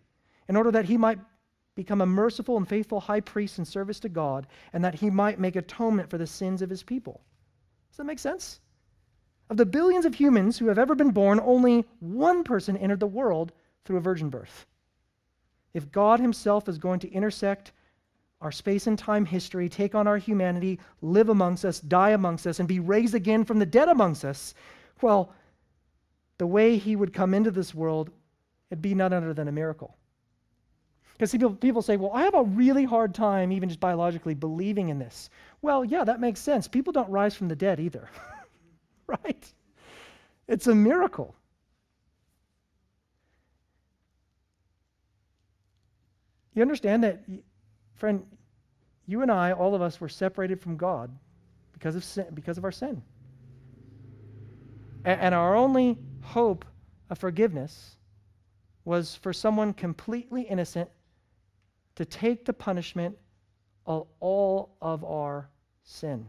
in 0.47 0.55
order 0.55 0.71
that 0.71 0.85
he 0.85 0.97
might 0.97 1.19
become 1.75 2.01
a 2.01 2.05
merciful 2.05 2.57
and 2.57 2.67
faithful 2.67 2.99
high 2.99 3.21
priest 3.21 3.57
in 3.57 3.65
service 3.65 3.99
to 4.01 4.09
God, 4.09 4.47
and 4.73 4.83
that 4.83 4.95
he 4.95 5.09
might 5.09 5.39
make 5.39 5.55
atonement 5.55 6.09
for 6.09 6.17
the 6.17 6.27
sins 6.27 6.61
of 6.61 6.69
his 6.69 6.83
people. 6.83 7.21
Does 7.89 7.97
that 7.97 8.03
make 8.03 8.19
sense? 8.19 8.59
Of 9.49 9.57
the 9.57 9.65
billions 9.65 10.05
of 10.05 10.13
humans 10.13 10.57
who 10.57 10.67
have 10.67 10.77
ever 10.77 10.95
been 10.95 11.11
born, 11.11 11.39
only 11.41 11.85
one 11.99 12.43
person 12.43 12.77
entered 12.77 12.99
the 12.99 13.07
world 13.07 13.53
through 13.85 13.97
a 13.97 14.01
virgin 14.01 14.29
birth. 14.29 14.65
If 15.73 15.91
God 15.91 16.19
himself 16.19 16.67
is 16.67 16.77
going 16.77 16.99
to 16.99 17.11
intersect 17.11 17.71
our 18.41 18.51
space 18.51 18.87
and 18.87 18.97
time 18.97 19.25
history, 19.25 19.69
take 19.69 19.93
on 19.93 20.07
our 20.07 20.17
humanity, 20.17 20.79
live 21.01 21.29
amongst 21.29 21.63
us, 21.63 21.79
die 21.79 22.09
amongst 22.09 22.47
us, 22.47 22.59
and 22.59 22.67
be 22.67 22.79
raised 22.79 23.13
again 23.13 23.45
from 23.45 23.59
the 23.59 23.65
dead 23.65 23.87
amongst 23.87 24.25
us, 24.25 24.55
well, 25.01 25.33
the 26.39 26.47
way 26.47 26.77
he 26.77 26.95
would 26.95 27.13
come 27.13 27.35
into 27.35 27.51
this 27.51 27.75
world, 27.75 28.09
it'd 28.71 28.81
be 28.81 28.95
none 28.95 29.13
other 29.13 29.33
than 29.33 29.47
a 29.47 29.51
miracle. 29.51 29.95
Because 31.13 31.31
people, 31.31 31.51
people 31.51 31.83
say, 31.83 31.97
well, 31.97 32.11
I 32.15 32.23
have 32.23 32.33
a 32.33 32.41
really 32.41 32.83
hard 32.83 33.13
time, 33.13 33.51
even 33.51 33.69
just 33.69 33.79
biologically, 33.79 34.33
believing 34.33 34.89
in 34.89 34.97
this. 34.97 35.29
Well, 35.61 35.85
yeah, 35.85 36.03
that 36.03 36.19
makes 36.19 36.39
sense. 36.39 36.67
People 36.67 36.91
don't 36.93 37.09
rise 37.11 37.35
from 37.35 37.47
the 37.47 37.55
dead 37.55 37.79
either, 37.79 38.09
right? 39.07 39.53
It's 40.47 40.65
a 40.65 40.73
miracle. 40.73 41.35
You 46.55 46.63
understand 46.63 47.03
that, 47.03 47.23
friend, 48.01 48.25
you 49.05 49.21
and 49.21 49.31
I, 49.31 49.51
all 49.51 49.75
of 49.75 49.81
us, 49.83 50.01
were 50.01 50.09
separated 50.09 50.59
from 50.59 50.75
God 50.75 51.11
because 51.71 51.95
of 51.95 52.03
sin, 52.03 52.25
because 52.33 52.57
of 52.57 52.63
our 52.63 52.71
sin. 52.71 52.99
And, 55.05 55.21
and 55.21 55.35
our 55.35 55.55
only 55.55 55.99
hope 56.21 56.65
of 57.11 57.19
forgiveness 57.19 57.97
was 58.85 59.15
for 59.15 59.31
someone 59.31 59.71
completely 59.71 60.41
innocent 60.41 60.89
to 61.93 62.03
take 62.03 62.43
the 62.43 62.53
punishment 62.53 63.15
of 63.85 64.07
all 64.19 64.75
of 64.81 65.03
our 65.03 65.47
sin. 65.83 66.27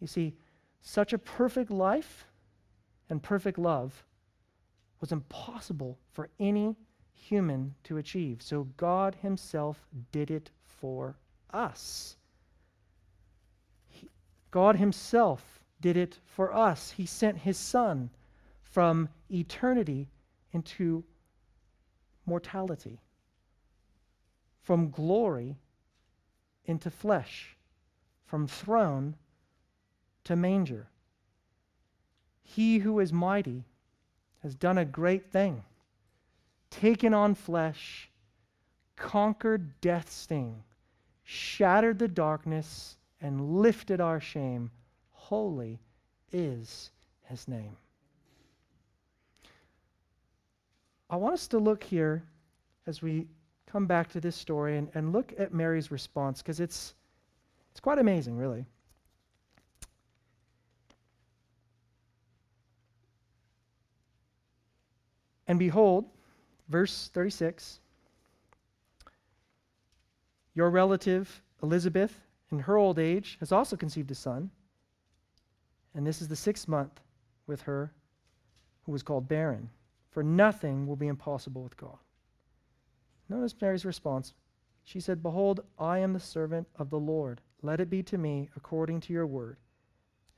You 0.00 0.06
see, 0.06 0.34
such 0.82 1.12
a 1.12 1.18
perfect 1.18 1.72
life 1.72 2.26
and 3.10 3.20
perfect 3.20 3.58
love 3.58 4.04
was 5.00 5.10
impossible 5.10 5.98
for 6.12 6.28
any 6.38 6.76
human 7.14 7.74
to 7.84 7.96
achieve. 7.96 8.42
So 8.42 8.64
God 8.76 9.16
Himself 9.22 9.86
did 10.12 10.30
it 10.30 10.50
for 10.64 11.16
us. 11.50 12.16
He, 13.88 14.10
God 14.50 14.76
Himself 14.76 15.60
did 15.80 15.96
it 15.96 16.18
for 16.24 16.54
us. 16.54 16.90
He 16.90 17.06
sent 17.06 17.38
His 17.38 17.56
Son 17.56 18.10
from 18.62 19.08
eternity 19.30 20.08
into 20.52 21.04
mortality, 22.26 23.00
from 24.62 24.90
glory 24.90 25.56
into 26.64 26.90
flesh, 26.90 27.56
from 28.26 28.46
throne 28.46 29.16
to 30.24 30.36
manger. 30.36 30.88
He 32.42 32.78
who 32.78 32.98
is 33.00 33.12
mighty 33.12 33.64
has 34.42 34.54
done 34.54 34.78
a 34.78 34.84
great 34.84 35.30
thing 35.30 35.62
taken 36.80 37.14
on 37.14 37.34
flesh, 37.34 38.08
conquered 38.96 39.80
death's 39.80 40.14
sting, 40.14 40.62
shattered 41.22 41.98
the 41.98 42.08
darkness, 42.08 42.96
and 43.20 43.58
lifted 43.58 44.00
our 44.00 44.20
shame. 44.20 44.70
Holy 45.12 45.78
is 46.32 46.90
his 47.24 47.46
name. 47.48 47.76
I 51.08 51.16
want 51.16 51.34
us 51.34 51.46
to 51.48 51.58
look 51.58 51.82
here 51.82 52.22
as 52.86 53.00
we 53.00 53.26
come 53.66 53.86
back 53.86 54.10
to 54.10 54.20
this 54.20 54.36
story 54.36 54.76
and, 54.76 54.88
and 54.94 55.12
look 55.12 55.32
at 55.38 55.54
Mary's 55.54 55.90
response 55.90 56.42
because 56.42 56.60
it's, 56.60 56.94
it's 57.70 57.80
quite 57.80 57.98
amazing, 57.98 58.36
really. 58.36 58.64
And 65.46 65.58
behold, 65.58 66.06
Verse 66.68 67.10
36 67.12 67.80
Your 70.54 70.70
relative 70.70 71.42
Elizabeth, 71.62 72.20
in 72.50 72.58
her 72.58 72.76
old 72.76 72.98
age, 72.98 73.36
has 73.40 73.52
also 73.52 73.76
conceived 73.76 74.10
a 74.10 74.14
son, 74.14 74.50
and 75.94 76.06
this 76.06 76.20
is 76.20 76.28
the 76.28 76.36
sixth 76.36 76.68
month 76.68 77.00
with 77.46 77.62
her 77.62 77.92
who 78.84 78.92
was 78.92 79.02
called 79.02 79.28
barren, 79.28 79.70
for 80.10 80.22
nothing 80.22 80.86
will 80.86 80.96
be 80.96 81.06
impossible 81.06 81.62
with 81.62 81.76
God. 81.76 81.98
Notice 83.28 83.54
Mary's 83.60 83.84
response. 83.84 84.34
She 84.84 85.00
said, 85.00 85.22
Behold, 85.22 85.60
I 85.78 85.98
am 85.98 86.12
the 86.12 86.20
servant 86.20 86.68
of 86.76 86.90
the 86.90 86.98
Lord. 86.98 87.40
Let 87.62 87.80
it 87.80 87.88
be 87.88 88.02
to 88.04 88.18
me 88.18 88.50
according 88.56 89.00
to 89.00 89.12
your 89.12 89.26
word. 89.26 89.56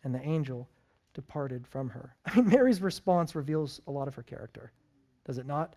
And 0.04 0.14
the 0.14 0.22
angel 0.22 0.68
departed 1.14 1.66
from 1.66 1.88
her. 1.88 2.14
I 2.26 2.36
mean, 2.36 2.48
Mary's 2.48 2.80
response 2.80 3.34
reveals 3.34 3.80
a 3.88 3.90
lot 3.90 4.06
of 4.06 4.14
her 4.14 4.22
character, 4.22 4.72
does 5.24 5.38
it 5.38 5.46
not? 5.46 5.74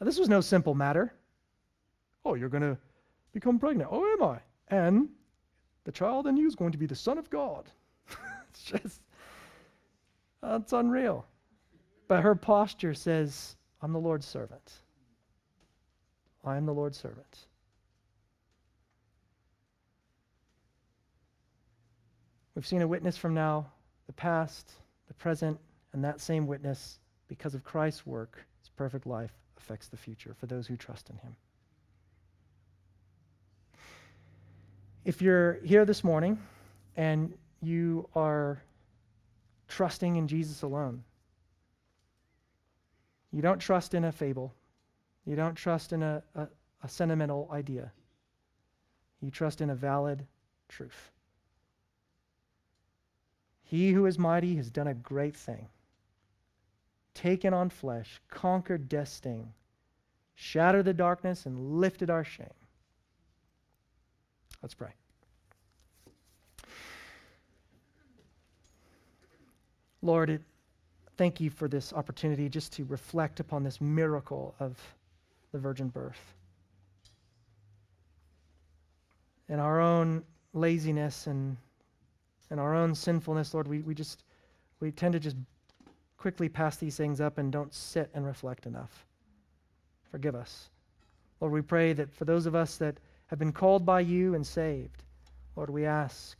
Now, 0.00 0.04
this 0.04 0.18
was 0.18 0.28
no 0.28 0.40
simple 0.40 0.74
matter. 0.74 1.12
Oh, 2.24 2.34
you're 2.34 2.48
going 2.48 2.62
to 2.62 2.76
become 3.32 3.58
pregnant. 3.58 3.90
Oh, 3.92 4.04
am 4.12 4.22
I? 4.22 4.38
And 4.68 5.08
the 5.84 5.92
child 5.92 6.26
in 6.26 6.36
you 6.36 6.46
is 6.46 6.54
going 6.54 6.72
to 6.72 6.78
be 6.78 6.86
the 6.86 6.94
Son 6.94 7.18
of 7.18 7.30
God. 7.30 7.64
it's 8.50 8.62
just, 8.62 9.00
that's 10.42 10.72
unreal. 10.72 11.24
But 12.08 12.22
her 12.22 12.34
posture 12.34 12.94
says, 12.94 13.56
I'm 13.80 13.92
the 13.92 14.00
Lord's 14.00 14.26
servant. 14.26 14.72
I 16.44 16.56
am 16.56 16.66
the 16.66 16.74
Lord's 16.74 16.98
servant. 16.98 17.46
We've 22.54 22.66
seen 22.66 22.82
a 22.82 22.88
witness 22.88 23.16
from 23.16 23.34
now, 23.34 23.66
the 24.06 24.12
past, 24.12 24.72
the 25.08 25.14
present, 25.14 25.58
and 25.92 26.02
that 26.04 26.20
same 26.20 26.46
witness, 26.46 26.98
because 27.28 27.54
of 27.54 27.64
Christ's 27.64 28.06
work, 28.06 28.38
his 28.60 28.70
perfect 28.70 29.06
life, 29.06 29.32
affects 29.56 29.88
the 29.88 29.96
future 29.96 30.34
for 30.34 30.46
those 30.46 30.66
who 30.66 30.76
trust 30.76 31.10
in 31.10 31.16
Him. 31.16 31.36
If 35.04 35.22
you're 35.22 35.60
here 35.64 35.84
this 35.84 36.02
morning 36.02 36.38
and 36.96 37.32
you 37.62 38.08
are 38.14 38.62
trusting 39.68 40.16
in 40.16 40.28
Jesus 40.28 40.62
alone, 40.62 41.04
you 43.32 43.42
don't 43.42 43.58
trust 43.58 43.94
in 43.94 44.04
a 44.04 44.12
fable, 44.12 44.52
you 45.24 45.36
don't 45.36 45.54
trust 45.54 45.92
in 45.92 46.02
a, 46.02 46.22
a, 46.34 46.48
a 46.82 46.88
sentimental 46.88 47.48
idea, 47.52 47.92
you 49.20 49.30
trust 49.30 49.60
in 49.60 49.70
a 49.70 49.74
valid 49.74 50.26
truth. 50.68 51.10
He 53.62 53.92
who 53.92 54.06
is 54.06 54.18
mighty 54.18 54.56
has 54.56 54.70
done 54.70 54.86
a 54.86 54.94
great 54.94 55.36
thing 55.36 55.68
taken 57.16 57.54
on 57.54 57.70
flesh, 57.70 58.20
conquered 58.30 58.88
death's 58.88 59.14
sting, 59.14 59.52
shattered 60.34 60.84
the 60.84 60.94
darkness, 60.94 61.46
and 61.46 61.80
lifted 61.80 62.10
our 62.10 62.22
shame. 62.22 62.46
Let's 64.62 64.74
pray. 64.74 64.90
Lord, 70.02 70.30
it, 70.30 70.42
thank 71.16 71.40
you 71.40 71.50
for 71.50 71.68
this 71.68 71.92
opportunity 71.92 72.48
just 72.48 72.72
to 72.74 72.84
reflect 72.84 73.40
upon 73.40 73.64
this 73.64 73.80
miracle 73.80 74.54
of 74.60 74.78
the 75.52 75.58
virgin 75.58 75.88
birth. 75.88 76.34
In 79.48 79.58
our 79.58 79.80
own 79.80 80.22
laziness 80.52 81.26
and, 81.26 81.56
and 82.50 82.60
our 82.60 82.74
own 82.74 82.94
sinfulness, 82.94 83.54
Lord, 83.54 83.66
we, 83.68 83.80
we 83.80 83.94
just 83.94 84.22
we 84.80 84.90
tend 84.90 85.14
to 85.14 85.20
just 85.20 85.36
quickly 86.16 86.48
pass 86.48 86.76
these 86.76 86.96
things 86.96 87.20
up 87.20 87.38
and 87.38 87.52
don't 87.52 87.74
sit 87.74 88.10
and 88.14 88.24
reflect 88.24 88.66
enough. 88.66 89.06
Forgive 90.10 90.34
us. 90.34 90.70
Lord, 91.40 91.52
we 91.52 91.62
pray 91.62 91.92
that 91.92 92.12
for 92.12 92.24
those 92.24 92.46
of 92.46 92.54
us 92.54 92.76
that 92.78 92.96
have 93.26 93.38
been 93.38 93.52
called 93.52 93.84
by 93.84 94.00
you 94.00 94.34
and 94.34 94.46
saved, 94.46 95.04
Lord, 95.56 95.70
we 95.70 95.84
ask 95.84 96.38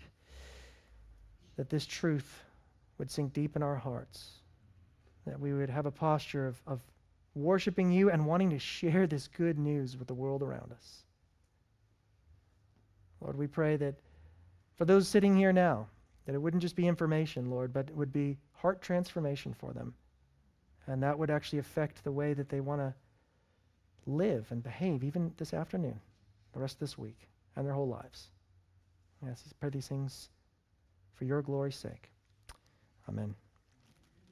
that 1.56 1.68
this 1.68 1.86
truth 1.86 2.42
would 2.98 3.10
sink 3.10 3.32
deep 3.32 3.56
in 3.56 3.62
our 3.62 3.76
hearts, 3.76 4.30
that 5.26 5.38
we 5.38 5.52
would 5.52 5.70
have 5.70 5.86
a 5.86 5.90
posture 5.90 6.46
of, 6.46 6.60
of 6.66 6.80
worshiping 7.34 7.90
you 7.92 8.10
and 8.10 8.24
wanting 8.24 8.50
to 8.50 8.58
share 8.58 9.06
this 9.06 9.28
good 9.28 9.58
news 9.58 9.96
with 9.96 10.08
the 10.08 10.14
world 10.14 10.42
around 10.42 10.72
us. 10.72 11.02
Lord, 13.20 13.36
we 13.36 13.46
pray 13.46 13.76
that 13.76 13.94
for 14.76 14.84
those 14.84 15.08
sitting 15.08 15.36
here 15.36 15.52
now, 15.52 15.86
that 16.26 16.34
it 16.34 16.38
wouldn't 16.38 16.62
just 16.62 16.76
be 16.76 16.86
information, 16.86 17.50
Lord, 17.50 17.72
but 17.72 17.88
it 17.88 17.96
would 17.96 18.12
be 18.12 18.36
heart 18.56 18.82
transformation 18.82 19.54
for 19.54 19.72
them. 19.72 19.94
And 20.86 21.02
that 21.02 21.18
would 21.18 21.30
actually 21.30 21.58
affect 21.58 22.04
the 22.04 22.12
way 22.12 22.32
that 22.34 22.48
they 22.48 22.60
want 22.60 22.80
to 22.80 22.94
live 24.06 24.46
and 24.50 24.62
behave, 24.62 25.02
even 25.02 25.32
this 25.36 25.52
afternoon, 25.52 26.00
the 26.52 26.60
rest 26.60 26.76
of 26.76 26.80
this 26.80 26.96
week, 26.96 27.28
and 27.56 27.66
their 27.66 27.74
whole 27.74 27.88
lives. 27.88 28.30
Yes, 29.24 29.42
pray 29.58 29.70
these 29.70 29.88
things 29.88 30.28
for 31.14 31.24
your 31.24 31.42
glory's 31.42 31.76
sake. 31.76 32.10
Amen. 33.08 33.34